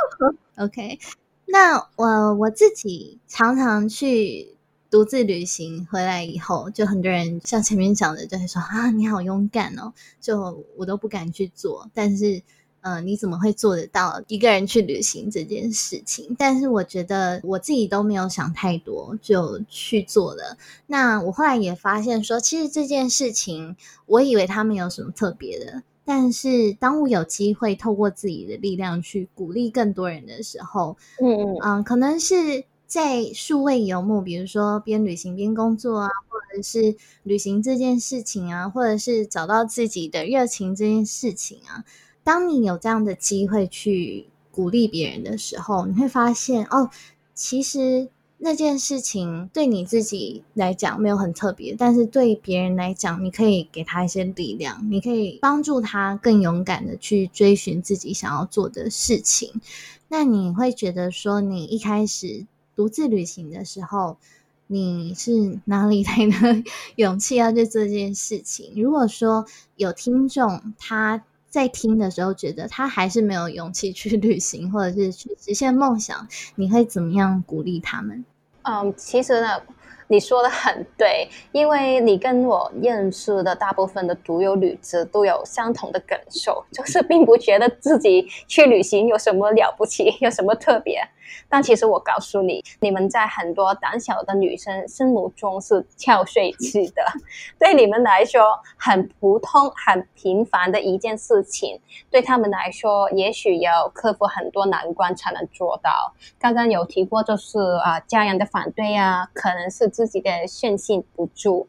[0.57, 0.99] OK，
[1.47, 4.57] 那我我自己常常去
[4.91, 12.43] 独自旅行回来以后，就很多人像前面讲的，就会说啊，你好勇敢哦，就我都不敢去做，但是。
[12.83, 16.37] 呃，你怎么会做得到一个人去旅行这件事情？
[16.39, 20.57] 但是我觉得我自己都没有想太多就去做了。
[20.87, 23.75] 那我后来也发现说，其实这件事情，
[24.07, 25.83] 我以为它没有什么特别的。
[26.07, 36.95] 但是当我有机会透过自己的力量去鼓励更多人的时候，嗯嗯嗯，可能是在数位游牧，比如说边旅行边工作啊，或者是
[37.25, 41.85] 旅行这件事情啊，或者是找到自己的热情这件事情啊。
[42.23, 46.89] 当你有这样的机会去鼓励别人的时候，你会发现哦，
[47.35, 48.09] 其实
[48.39, 59.61] 那件事情对你自己来讲没有很特别，但是对别人来讲，你可以给他一些力量，你可以帮助他更勇敢的去追寻自己想要做的事情。
[60.09, 64.19] 那你会觉得说，你一开始独自旅行的时候，
[64.67, 66.63] 你是哪里来的
[66.97, 68.73] 勇气要做这件事情？
[68.77, 71.25] 如果说有听众他。
[71.49, 78.25] 在听的时候，觉得他还是没有勇气去旅行，或者是去实现梦想，你会怎么样鼓励他们？
[78.63, 79.63] 嗯，其实呢，
[80.09, 91.01] 你说的很对，因为你跟我认识的大部分的独游女子都有相同的感受，就是并不觉得自己去旅行有什么了不起， 有什么特别。
[91.49, 97.03] 但其实我告诉你，你们在很多胆小的女生心目中是跳水器的，
[97.59, 98.41] 对你们来说
[98.77, 101.81] 很普通、很平凡的一件事情，
[102.11, 106.13] 对他们来说，也许要克服很多难关才能做到。
[106.39, 111.67] 刚刚有提过，就是啊，家人的反对啊，可能是自己的信心不足，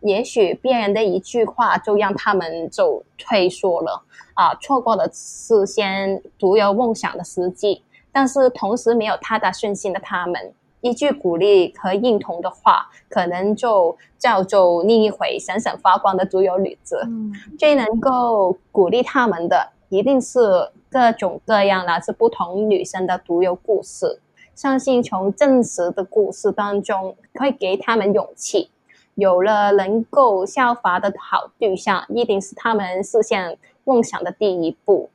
[0.00, 4.02] 也许别人的一句话就让他们就退缩了
[4.34, 7.84] 啊，错过了实现独有梦想的时机。
[8.10, 17.00] 但是同时没有太大信心的他们，一句鼓励和认同的话，可能就叫做另一回闪闪发光的独有女子。
[17.56, 24.20] 最能够鼓励他们的，一定是各种各样来自不同女生的独有故事。
[24.58, 28.68] 相信从真实的故事当中，会给他们勇气。
[29.14, 35.10] 有了能够效法的好对象，一定是他们实现梦想的第一步。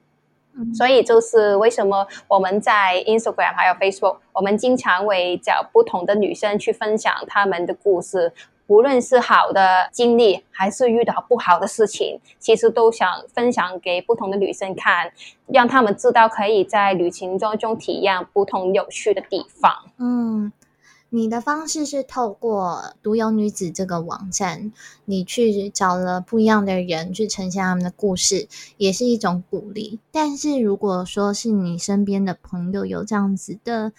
[0.73, 8.31] 所以就是为什么我们在 Instagram 还有 Facebook，我们经常会找不同的女生去分享她们的故事，
[8.73, 15.11] 无论是好的经历还是遇到不好的事情，其实都想分享给不同的女生看，
[15.45, 19.71] 让他们知道可以在旅行中中体验不同有趣的地方。
[19.99, 20.51] 嗯。
[21.15, 24.71] 你的方式是透过独游女子这个网站，
[25.05, 28.47] 你去找了不一样的人去呈现他们的故事，
[28.77, 29.99] 也是一种鼓励。
[30.11, 33.91] 但是如果说是你身边的朋友有这样子的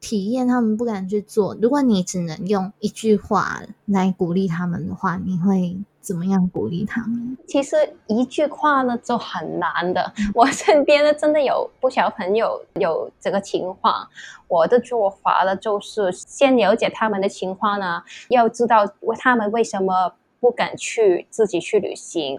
[0.00, 5.76] 体验，他们不敢去做，如果你只能用一句话来鼓励他们的话，你会？
[6.02, 7.36] 怎么样鼓励他们？
[7.46, 7.76] 其实
[8.06, 10.12] 一句话呢就很难的。
[10.34, 14.08] 我身边呢真的有不少朋友有这个情况。
[14.48, 18.86] 我的做法呢就是先了解他们的情况呢，要知道
[19.18, 22.34] 他们为什么不敢去自己去旅行，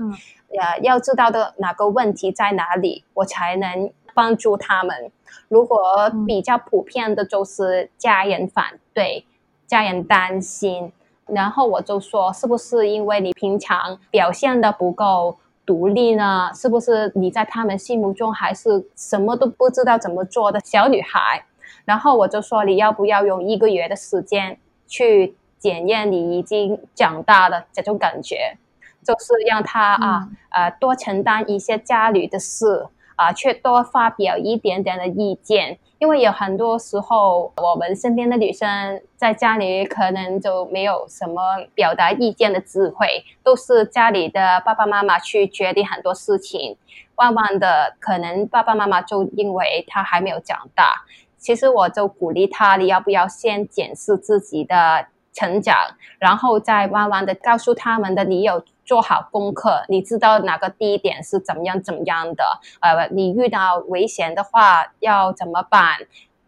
[0.59, 5.11] 呃，要知道的哪个问题在哪里，我才能帮助他们。
[5.47, 5.79] 如果
[6.25, 9.25] 比较普遍的就是家人反对，
[9.67, 10.91] 家人担心。
[11.27, 16.49] 然后我就说，是不是因为你平常表现的不够独立呢？
[16.53, 21.45] 是不是你在他们心目中还是什么都不知道怎么做的小女孩？
[21.85, 24.57] 然后我就说，你要不要用一个月的时间
[24.87, 28.57] 去检验你已经长大的这种感觉？
[29.03, 32.85] 就是让他啊呃多承担一些家里的事
[33.21, 35.77] 啊，却多发表一点点的意见。
[35.99, 41.41] 因为有很多时候，我们身边的女生在家里可能就没有什么
[41.75, 46.75] 表达意见的智慧，都是家里的爸爸妈妈去决定很多事情。
[47.15, 51.05] 慢慢的，可能爸爸妈妈就因为他还没有长大，
[51.37, 55.77] 其实我就鼓励他，你要不要先检视自己的成长，
[56.17, 58.63] 然后再慢慢的告诉他们的你有。
[58.91, 62.43] 做好功课，你知道哪个地点是怎么样怎么样的？
[62.81, 65.95] 呃，你遇到危险的话要怎么办？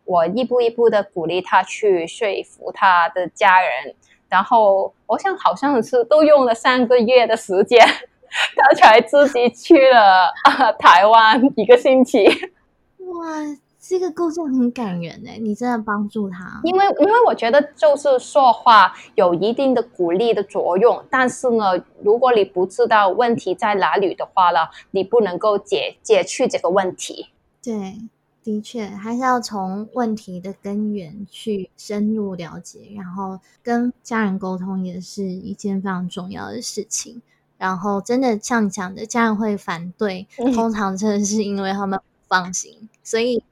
[0.03, 3.95] 我一步一步的鼓励他去说服他的家人，
[4.27, 7.79] 然后我想好像是都用了三个月的时间，
[8.57, 10.33] 他才自己去了
[10.77, 12.27] 台湾一个星期。
[12.97, 13.62] 哇！
[13.85, 21.65] 这个故事很感人哎，你真的帮助他，因为因为我觉得就是说话有一定的鼓励的作用，但是呢，
[22.01, 24.59] 如果你不知道问题在哪里的话呢，
[24.91, 27.27] 你不能够解解去这个问题。
[27.61, 27.97] 对，
[28.41, 37.21] 的确，还是要从问题的根源去深入了解，然后跟家人沟通也是一件非常重要的事情。
[37.57, 40.25] 然后，真的像你讲的，家人会反对，
[40.55, 43.43] 通常真的是因为他们不放心，所以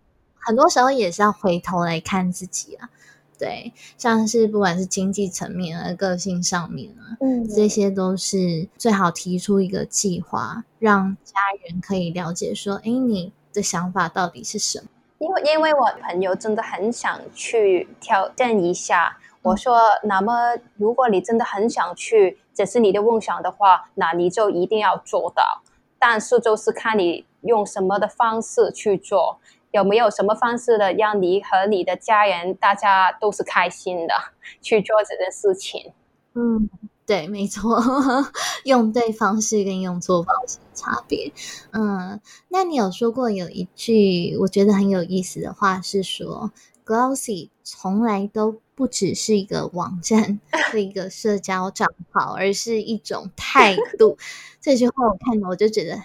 [0.41, 2.89] 很多时候也是要回头来看自己啊。
[3.38, 13.34] 对，像是不管是经济层面啊、个性上面啊，嗯，这些都是最好提出一个计划，让家人可以了解说，哎，你。
[13.53, 14.88] 的想法到底是什么？
[15.19, 19.18] 因为因为我朋友真的很想去挑战一下。
[19.41, 25.61] 我说，那么如果你真的很想去，这是你的梦想的话，那你就一定要做到。
[25.99, 29.38] 但是就是看你用什么的方式去做，
[29.72, 34.14] 有没有什么方式的让你和你的家人大家都是开心的
[34.61, 35.93] 去做这件事情。
[36.34, 36.69] 嗯。
[37.03, 37.81] 对，没错，
[38.64, 41.34] 用对方式跟用错方式的差别。
[41.72, 46.53] 嗯，那你有说过有一句我觉得很有意思的话，是说
[46.85, 50.39] Glossy 从来都不只是一个网站
[50.72, 54.18] 是一个社交账号，而是一种态度。
[54.61, 55.99] 这句话我看了，我就觉得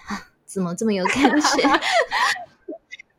[0.45, 1.81] 怎么这么有感觉？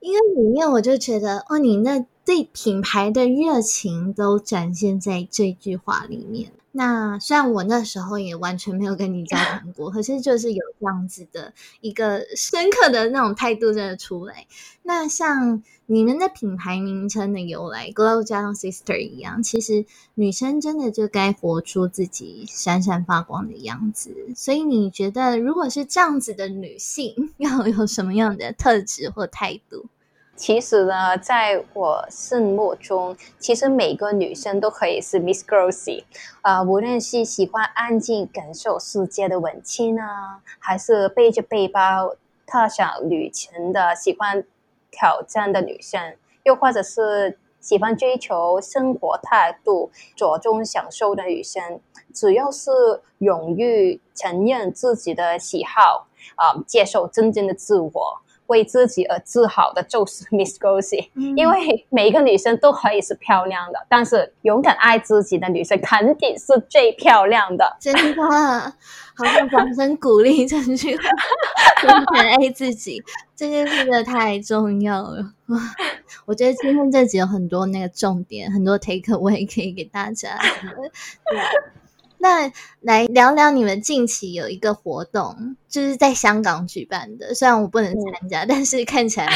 [0.01, 6.53] 因为里面我就觉得，哦，你那对品牌的热情都展现在这句话里面。
[6.70, 14.47] 那虽然我那时候也完全没有跟你交谈过，可是就是有这样子的一个深刻的那种态度真的出来。
[14.83, 19.86] 那像你们的品牌名称的由来，Glow 加上 Sister 一样，其实
[20.16, 24.15] 女生真的就该活出自己闪闪发光的样子。
[24.36, 29.86] 所以你觉得，如果是这样子的女性， 要有什么样的特质或态度？
[30.36, 36.05] 其实呢，在我心目中，其实每个女生都可以是 Miss Grossy，
[36.43, 42.15] 啊，无论是喜欢安静感受世界的文青啊，还是背着背包
[42.47, 44.44] 踏上旅程的喜欢
[44.99, 51.81] 挑战的女生，又或者是喜欢追求生活态度、着重享受的女生，
[52.12, 52.70] 只要是
[53.19, 58.20] 勇于承认自己的喜好，啊，接受真正的自我。
[58.49, 67.77] 为自己而自豪的就是 Miss Gossy，因为每一个女生都可以是漂亮的，但是勇敢爱自己的女生肯定是最漂亮的。
[67.81, 68.23] 真的，
[69.15, 71.03] 好像掌声鼓励这句话，
[71.89, 73.03] 勇敢爱自己
[73.37, 75.33] 这件事真的太重要了。
[76.27, 80.39] 我觉得今天这集有很多那个重点，很多 take away 可以给大家。
[82.19, 87.35] 那来聊聊你们近期有一个活动，就是在香港举办的。
[87.35, 89.28] 虽然我不能参加，但是看起来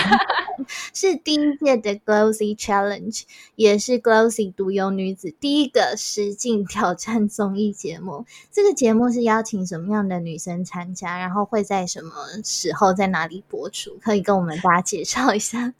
[0.92, 3.22] 是第一届的 Glossy Challenge，
[3.54, 8.26] 也是 Glossy 独有女子第一个实境挑战综艺节目。
[8.50, 11.18] 这个节目是邀请什么样的女生参加？
[11.18, 12.12] 然后会在什么
[12.44, 13.96] 时候在哪里播出？
[14.02, 15.72] 可以跟我们大家介绍一下。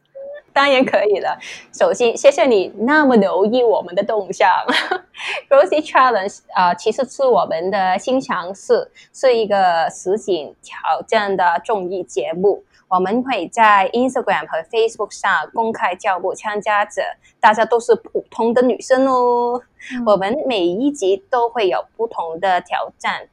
[0.55, 1.39] 当然可以了。
[1.73, 4.49] 首先，谢谢你那么留意我们的动向。
[5.49, 12.62] Rosie Challenge 啊，其实是我们的新尝试，是一个实景挑战的综艺节目。
[12.89, 17.01] 我们会在 Instagram 和 Facebook 上公开招募参加者，
[17.41, 19.62] 大家都是普通的女生哦。
[20.05, 23.29] 我们每一集都会有不同的挑战。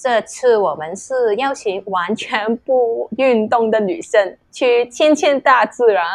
[0.00, 6.06] 这次我们是邀请完全不运动的女生去亲近大自然，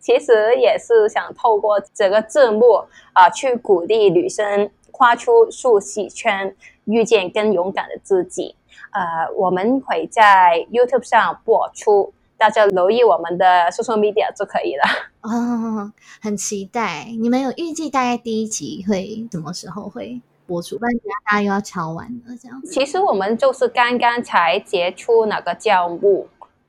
[0.00, 8.56] 其实也是想透过这个字幕啊，去鼓励女生跨出舒适圈，遇见更勇敢的自己。
[8.90, 14.82] 呃，我们会在 YouTube 上播出，大家留意我们的 social media 就可以了。
[15.20, 17.06] 哦，很期待！
[17.20, 20.20] 你们有预计大概第一集会什么时候会？
[20.50, 20.92] 播出，不然
[21.24, 22.60] 大家又要敲完了这样。
[22.64, 26.26] 其实我们就是刚刚才结出那个教目，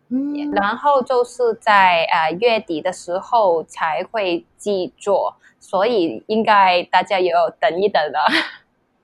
[0.09, 8.19] 嗯，然后就是在呃月底的时候才会制作，所以应该大家也有等一等了。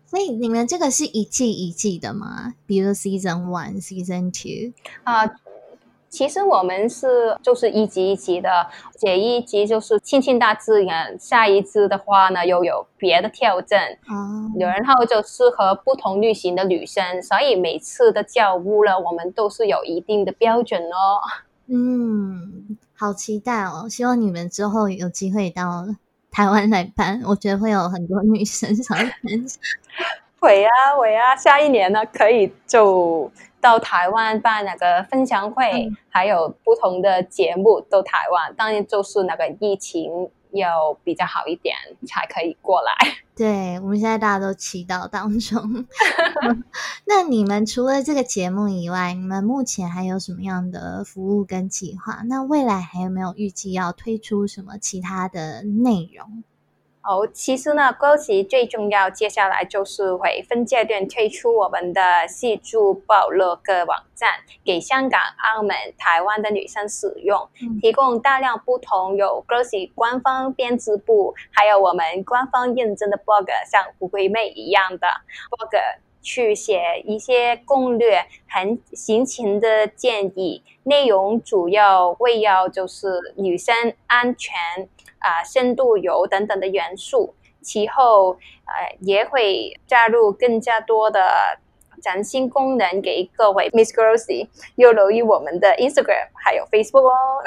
[0.06, 2.54] 所以你们这个是一季一季的吗？
[2.64, 4.72] 比如 Season One、Season Two
[5.04, 5.30] 啊。
[6.16, 8.48] 其实我们是就是一级一级的，
[8.98, 21.20] 这一集就是亲近大自然，下一次的话呢又有别的挑战，啊，然后就适合不同类型的女生，所以每次的教务呢，我们都是有一定的标准哦。
[21.66, 23.86] 嗯，好期待哦！
[23.86, 25.86] 希望你们之后有机会到
[26.30, 29.58] 台湾来办，我觉得会有很多女生想参加。
[30.40, 33.30] 会啊，会啊，下一年呢可以就。
[33.66, 41.74] 到台湾办那个分享会，还有不同的节目都台湾，当然就是那个疫情要比较好一点
[42.06, 42.92] 才可以过来。
[43.34, 45.84] 对，我们现在大家都祈祷当中。
[47.06, 52.22] 那你们除了这个节目以外，你们目前还有什么样的服务跟计划？
[52.28, 56.44] 那未来还有没有预计要推出什么其他的内容？
[57.06, 64.30] 哦，其实呢，歌曲最重要，接下来就是会分阶段推出我们的戏珠部落格网站，
[64.64, 65.20] 给香港、
[65.54, 67.48] 澳门、台湾的女生使用，
[67.80, 75.06] 提供大量不同有歌曲官方编织部，还有我们官方认证的 blog，像胡桂妹一样的
[75.48, 75.78] blog，
[76.22, 84.52] 去写一些攻略、很行情的建议，内容主要围绕就是女生安全。
[85.26, 88.30] 啊，深度游等等的元素，其后
[88.64, 91.20] 呃也会加入更加多的
[92.00, 97.42] 崭新功能给各位 Miss Grossy，又留意我们的 Instagram 还有 Facebook 哦。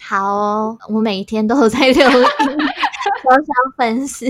[0.00, 4.26] 好，我每一天都在留意，小小粉丝。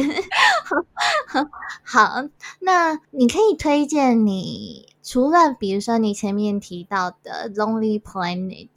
[1.85, 2.25] 好，
[2.61, 8.69] 那你可以推荐你除了比如说你前面提到的 Lonely Planet。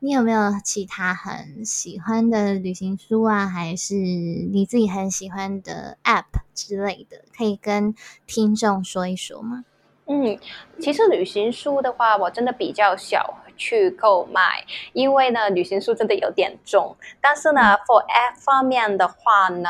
[0.00, 7.92] 你有没有其他很喜欢的旅行书啊，还是你自己很喜欢的 App 之类的，可以跟
[8.24, 9.64] 听众说一说吗？
[10.06, 10.38] 嗯，
[10.78, 16.94] 其实旅行书的话，我真的比较少去购买，因为呢，旅行书真的有点重。
[17.20, 19.68] 但是呢，for App 方面的话呢，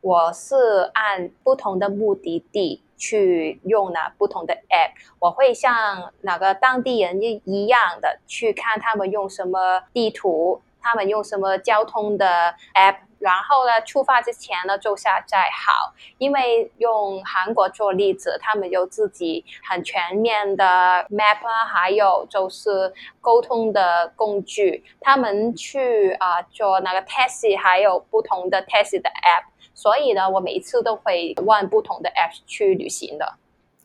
[0.00, 0.56] 我是
[0.94, 2.80] 按不同的目的地。
[2.98, 20.64] 去用呢不同的 app，我会像哪个当地人一一样的去看他们用什么地图，他们用什么交通的 app，然后呢出发之前呢就下载好，因为用韩国做例子，他们有自己很全面的
[21.10, 29.44] map 啊，还有就是沟通的工具，他们去啊做那个 taxi，还有不同的 taxi 的 app。
[29.78, 33.34] 所以呢，我每一次都会换不同的 app 去旅行的。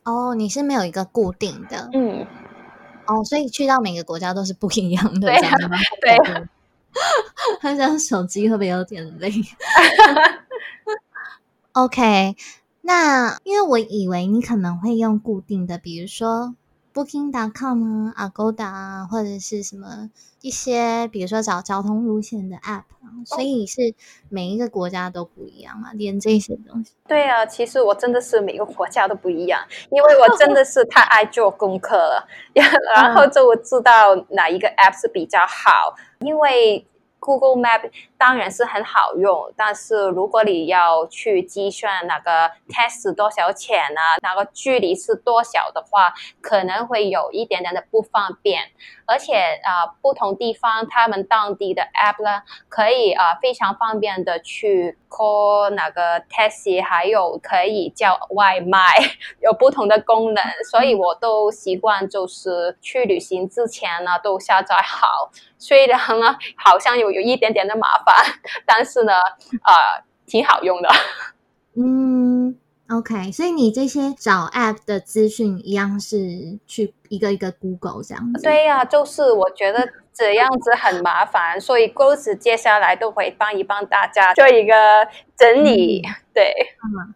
[0.02, 2.26] 哦，你是没有一个固定的，嗯，
[3.06, 5.28] 哦，所以去到每个国家都是不一样的，
[6.00, 6.48] 对对。
[7.62, 9.30] 他像手机会不会有点累？
[11.70, 12.34] OK，
[12.80, 16.56] 那因为我以为你可能会用固定的，比如说。
[16.94, 20.08] Booking.com 啊，Agoda 啊，或者是什么
[20.40, 22.84] 一些，比如说找交通路线的 App，
[23.26, 23.94] 所以是
[24.28, 26.92] 每一个国家都不一样嘛，连这些东西。
[27.08, 29.60] 对啊，其实我真的是每个国家都不一样，
[29.90, 32.28] 因为我真的是太爱做功课了，
[32.94, 36.86] 然后就我知道哪一个 App 是比较好，因为。
[37.24, 48.60] Google Map 当然是很好用，但是如果你要去计算那个 test 多少钱啊，那个距离是多少的话，可能会有一点点的不方便。
[49.06, 58.80] 而且啊，不同地方他们当地的 app 呢，可以啊非常方便的去 call 那个 taxi，还有可以叫外卖，
[59.40, 60.42] 有不同的功能。
[60.70, 65.30] 所以我都习惯就是去旅行之前呢，都下载好。
[65.64, 68.14] 虽然呢，好像有有一点点的麻烦，
[68.66, 69.14] 但是呢，
[69.64, 70.90] 呃，挺好用的。
[71.74, 72.54] 嗯
[72.90, 78.42] ，OK，所以你这些找 App 的资讯一样是去一个一个 Google 这样子。
[78.42, 84.74] 对呀，就是我觉得这样子很麻烦，所以 g o s 接下来都会帮一帮大家做一个
[85.34, 86.02] 整理。
[86.34, 86.52] 对，
[86.84, 87.14] 嗯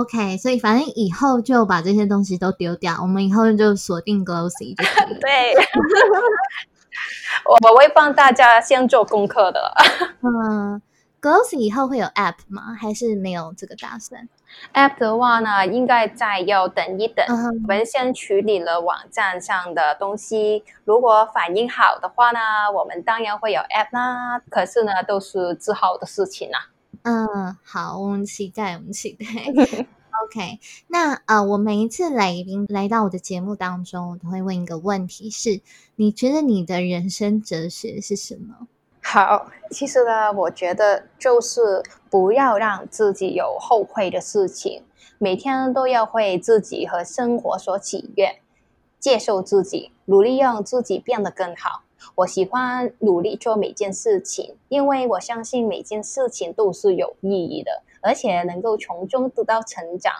[0.00, 5.18] ，OK，所以反正以后就把这些东西都丢掉，我们以后就锁定 Glossy 就可以。
[5.20, 5.54] 对。
[7.44, 9.74] 我我会帮大家先做功课的。
[10.22, 10.80] 嗯
[11.20, 12.76] ，Glossy 以后会有 App 吗？
[12.80, 14.28] 还是没有这个打算
[14.72, 17.24] ？App 的话呢，应该再要等一等。
[17.28, 22.40] 我们先处理了网站上的东西，如果反应好的话呢，
[22.72, 24.40] 我们当然会有 App 啦。
[24.50, 26.68] 可是呢，都是之后的事情啦。
[27.02, 29.86] 嗯，好，我们期待，我们期待。
[30.22, 35.60] OK，那呃，我每一次来宾来到我的节目当中，我都会问一个问题：是
[35.96, 38.68] 你觉得你的人生哲学是什么？
[39.02, 44.82] 好，其实呢，我觉得就是不要让自己有后悔的事情，
[45.18, 48.40] 每天都要为自己和生活所喜悦，
[48.98, 51.82] 接受自己，努力让自己变得更好。
[52.16, 57.82] 我喜欢努力做每件事情，因为我相信每件事情都是有意义的。
[58.04, 60.12] 而且能够从中得到成长。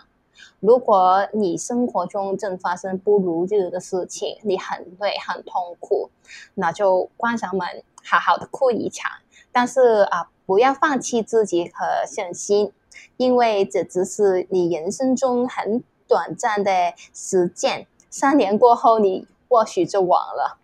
[0.58, 6.10] 如果你生活中正发生不如意的事情，你很累很痛苦，
[6.54, 9.10] 那就关上门，好好的哭一场。
[9.52, 12.72] 但是啊，不要放弃自己和信心，
[13.18, 17.86] 因为这只是你人生中很短暂的时间。
[18.10, 20.58] 三年过后，你或许就忘了。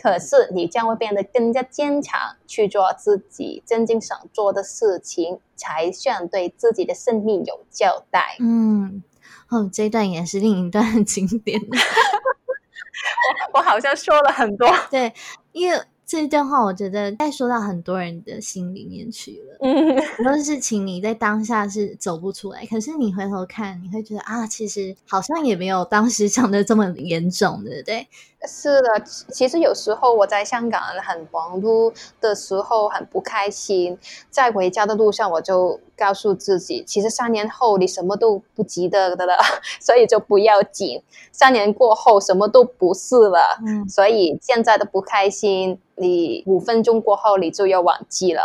[0.00, 8.36] 可是你将会变得更加坚强，去做自己真正想做的事情，才算对自己的生命有交代。
[8.40, 9.02] 嗯，
[9.50, 11.76] 哦，这段也是另一段很经典的。
[13.52, 15.12] 我 我好像说了很多， 对，
[15.52, 15.80] 因为。
[16.10, 19.58] 这一段话我觉得再说到很多人的心里面去了。
[19.60, 28.08] 嗯，很多事情你在当下是走不出来，可是你回头看，你会觉得啊，其实好像也没有当时想的这么严重，对不对？
[28.48, 29.00] 是的，
[29.30, 33.96] 其实有时候我在香港很忙碌的时候很不开心，
[34.30, 39.36] 在回家的路上我就告诉自己，其实三年后你什么都不记得的了，
[39.78, 41.00] 所以就不要紧。
[41.30, 48.42] 三年过后什么都不是了，嗯，所以现在的不开心，你五分钟过后你就要忘记了。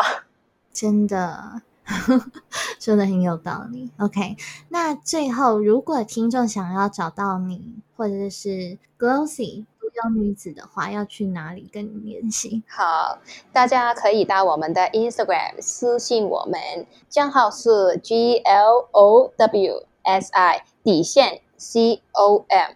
[0.72, 1.62] 真的，
[2.80, 3.90] 说的很有道理。
[3.98, 4.36] OK，
[4.70, 9.66] 那最后如果听众想要找到你，或者是 Glossy。
[10.04, 12.64] 要女子的话，要去哪里跟你联系？
[12.68, 13.18] 好，
[13.54, 22.72] 大家可以到我们的 Instagram 私信我们，账号是 G L O W S I 底线 C O M。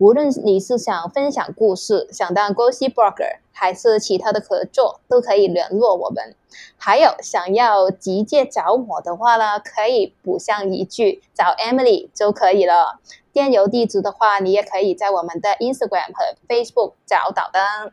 [0.00, 6.34] 无论你是想分享故事，想当 Gossip Blogger，还是其他的合作，都可以联络我们。
[6.78, 12.98] 还有想要直接找我的话呢，可以补上一句找 Emily 就可以了。
[13.30, 17.92] 电邮地址的话，你也可以在我们的 Instagram 和 Facebook 找到的。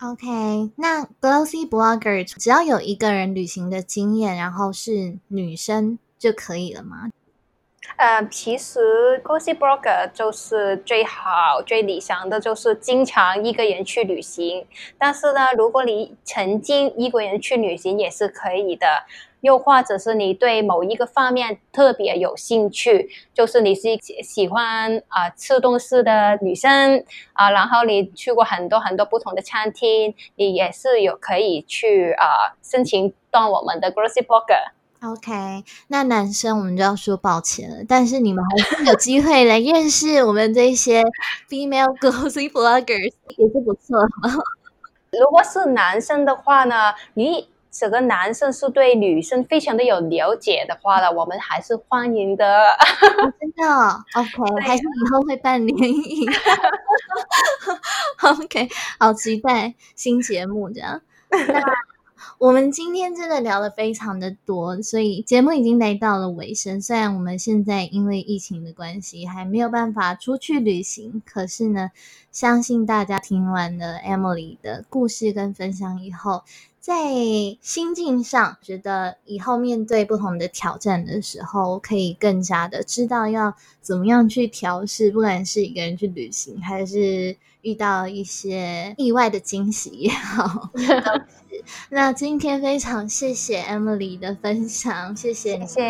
[0.00, 7.10] OK，那 Glossy Blogger 只要有一个人旅行的经验，然后是女生就可以了吗？
[7.96, 14.66] 呃，其实 Gossip Blogger 就是最好、最理想的就是经常一个人去旅行。
[14.98, 18.86] 但是呢，如果你曾经一个人去旅行也是可以的。
[19.40, 23.82] 又或者是你对某一个方面特别有兴趣，就是你是
[24.22, 27.04] 喜欢啊吃东西的女生
[27.34, 34.72] 啊，然后你去过很多很多不同的餐厅，你也是有可以去啊申请当我们的 Grocery Blogger。
[35.04, 41.02] OK，那男生我们就要说抱歉了，但是你们还是有机会来认识我们这些
[41.50, 43.98] female grocery bloggers， 也是不错。
[45.10, 52.64] 如果是男生的话呢，你这个男生是对女生非常的有了解的话呢，我们还是欢迎的。
[53.38, 56.26] 真的，OK， 还是以后会办联谊。
[58.22, 58.68] OK，
[58.98, 61.02] 好期待新节目这样。
[62.44, 66.82] 我们今天真的聊了非常的多，所以节目已经来到了尾声。
[66.82, 71.90] 虽然我们现在因为疫情的关系还没有办法出去旅行，可是呢，
[72.30, 76.42] 相信大家听完了 Emily 的故事跟分享以后，
[76.80, 77.14] 在
[77.62, 90.68] 心境上觉得以后面对不同的挑战的时候，可以更加的知道要怎么样去调试，不管是一个人去旅行，还是遇到一些意外的惊喜也好。
[91.88, 95.82] 那今天非常谢谢 Emily 的分享，谢谢，谢谢。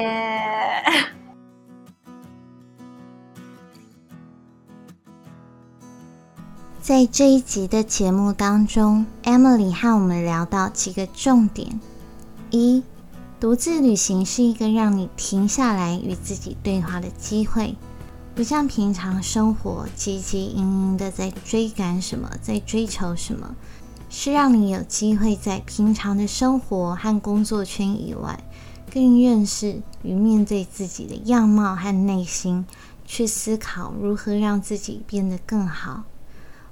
[6.80, 11.80] 在这一集的节目当中，Emily 和我们聊到几个重点：
[12.50, 12.82] 一，
[13.40, 17.74] 独自旅行是一个让你停下来与自己对话的机会，
[18.34, 23.54] 不像平常生活汲汲营营的在追赶什么，在追求什么。
[24.16, 28.44] 是让你有机会在平常的生活和工作圈以外，
[28.88, 32.64] 更认识与面对自己的样貌和内心，
[33.04, 36.04] 去思考如何让自己变得更好。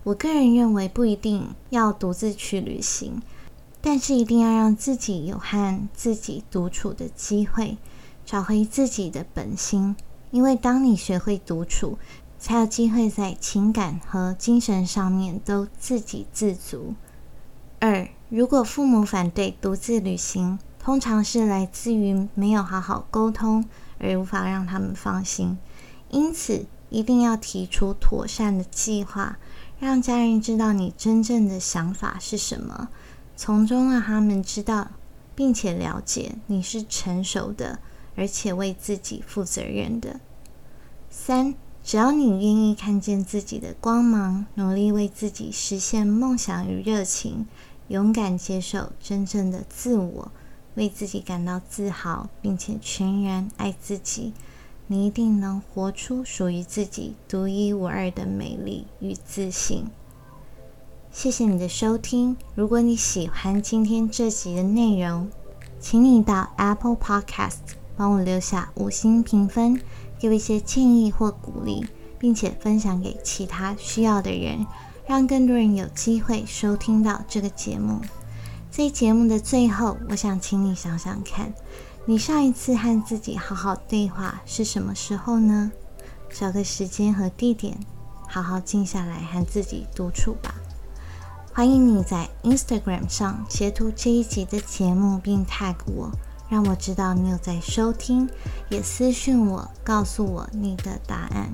[0.04, 3.20] 我个人认为，不一定要独自去旅行，
[3.80, 7.76] 但是一定要让自己有和自己独处的机会，
[8.24, 9.96] 找回自己的本心。
[10.30, 11.98] 因为当你学会独处，
[12.38, 16.94] 才有机会在情感和精神上面都自给自足。
[17.84, 23.64] 二，如果父母反对独自旅行，通常是来自于没有好好沟通，
[23.98, 25.58] 而无法让他们放心。
[26.08, 29.36] 因此，一定要提出妥善的计划，
[29.80, 32.88] 让家人知道你真正的想法是什么，
[33.34, 34.92] 从中让他们知道，
[35.34, 37.80] 并且了解你是成熟的，
[38.14, 40.20] 而且为自己负责任的。
[41.10, 47.48] 三，只要你愿意看见自己的光芒，努力为自己实现梦想与热情。
[47.92, 50.32] 勇敢接受真正的自我，
[50.76, 54.32] 为自己感到自豪，并且全然爱自己，
[54.86, 59.90] 你一定能活出属于自己独一无二的美丽与自信。
[61.10, 62.34] 谢谢你的收听。
[62.54, 65.28] 如果你喜欢今天这集的内容，
[65.78, 67.58] 请你到 Apple Podcast
[67.94, 69.78] 帮我留下五星评分，
[70.18, 71.84] 给我一些建议或鼓励，
[72.18, 74.66] 并且分享给其他需要的人。
[75.06, 78.00] 让更多人有机会收听到这个节目。
[78.70, 81.52] 在节目的最后，我想请你想想看，
[82.06, 85.70] 你上一次和自己好好对话是什么时候呢？
[86.30, 87.78] 找个时间和地点，
[88.26, 90.54] 好好静下来和自己独处吧。
[91.52, 96.10] 欢迎你在 Instagram 上截图这一集的节目，并 tag 我，
[96.48, 98.26] 让我知道你有在收听，
[98.70, 101.52] 也私讯我，告诉我你的答案。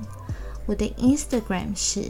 [0.65, 2.09] 我的 Instagram 是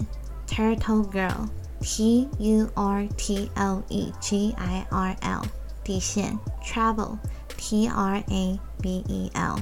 [0.49, 1.47] Turtle Girl。
[1.81, 5.43] T U R T L E G I R L
[5.81, 7.17] 底线 Travel
[7.55, 9.59] T R A V E L。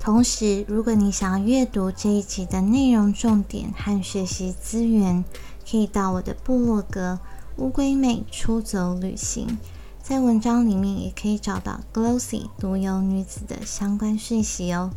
[0.00, 5.22] 同时，如果你想要阅读这一集的内容重点和学习资源，
[5.70, 7.18] 可以到我的部落格
[7.58, 9.58] “乌龟妹出走旅行”。
[10.02, 14.90] 在文章里面也可以找到 Glossy 独有女子的相关讯息哦。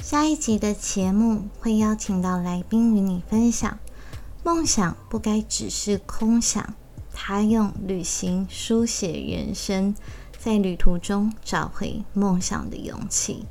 [0.00, 3.78] 下一集的节目会邀请到来宾与你分享。
[4.46, 6.74] 梦想不该只是空想，
[7.12, 9.92] 他用旅行书写人生，
[10.38, 13.44] 在旅途中找回梦想的勇气。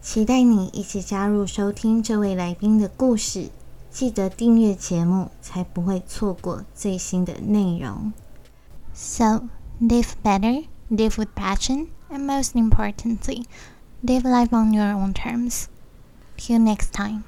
[0.00, 3.50] 期待你一起加入收听这位来宾的故事，
[3.90, 8.14] 记得订阅节目，才不会错过最新的内容。
[8.94, 9.42] So
[9.78, 13.44] live better, live with passion, and most importantly,
[14.02, 15.64] live life on your own terms.
[16.38, 17.24] Till next time.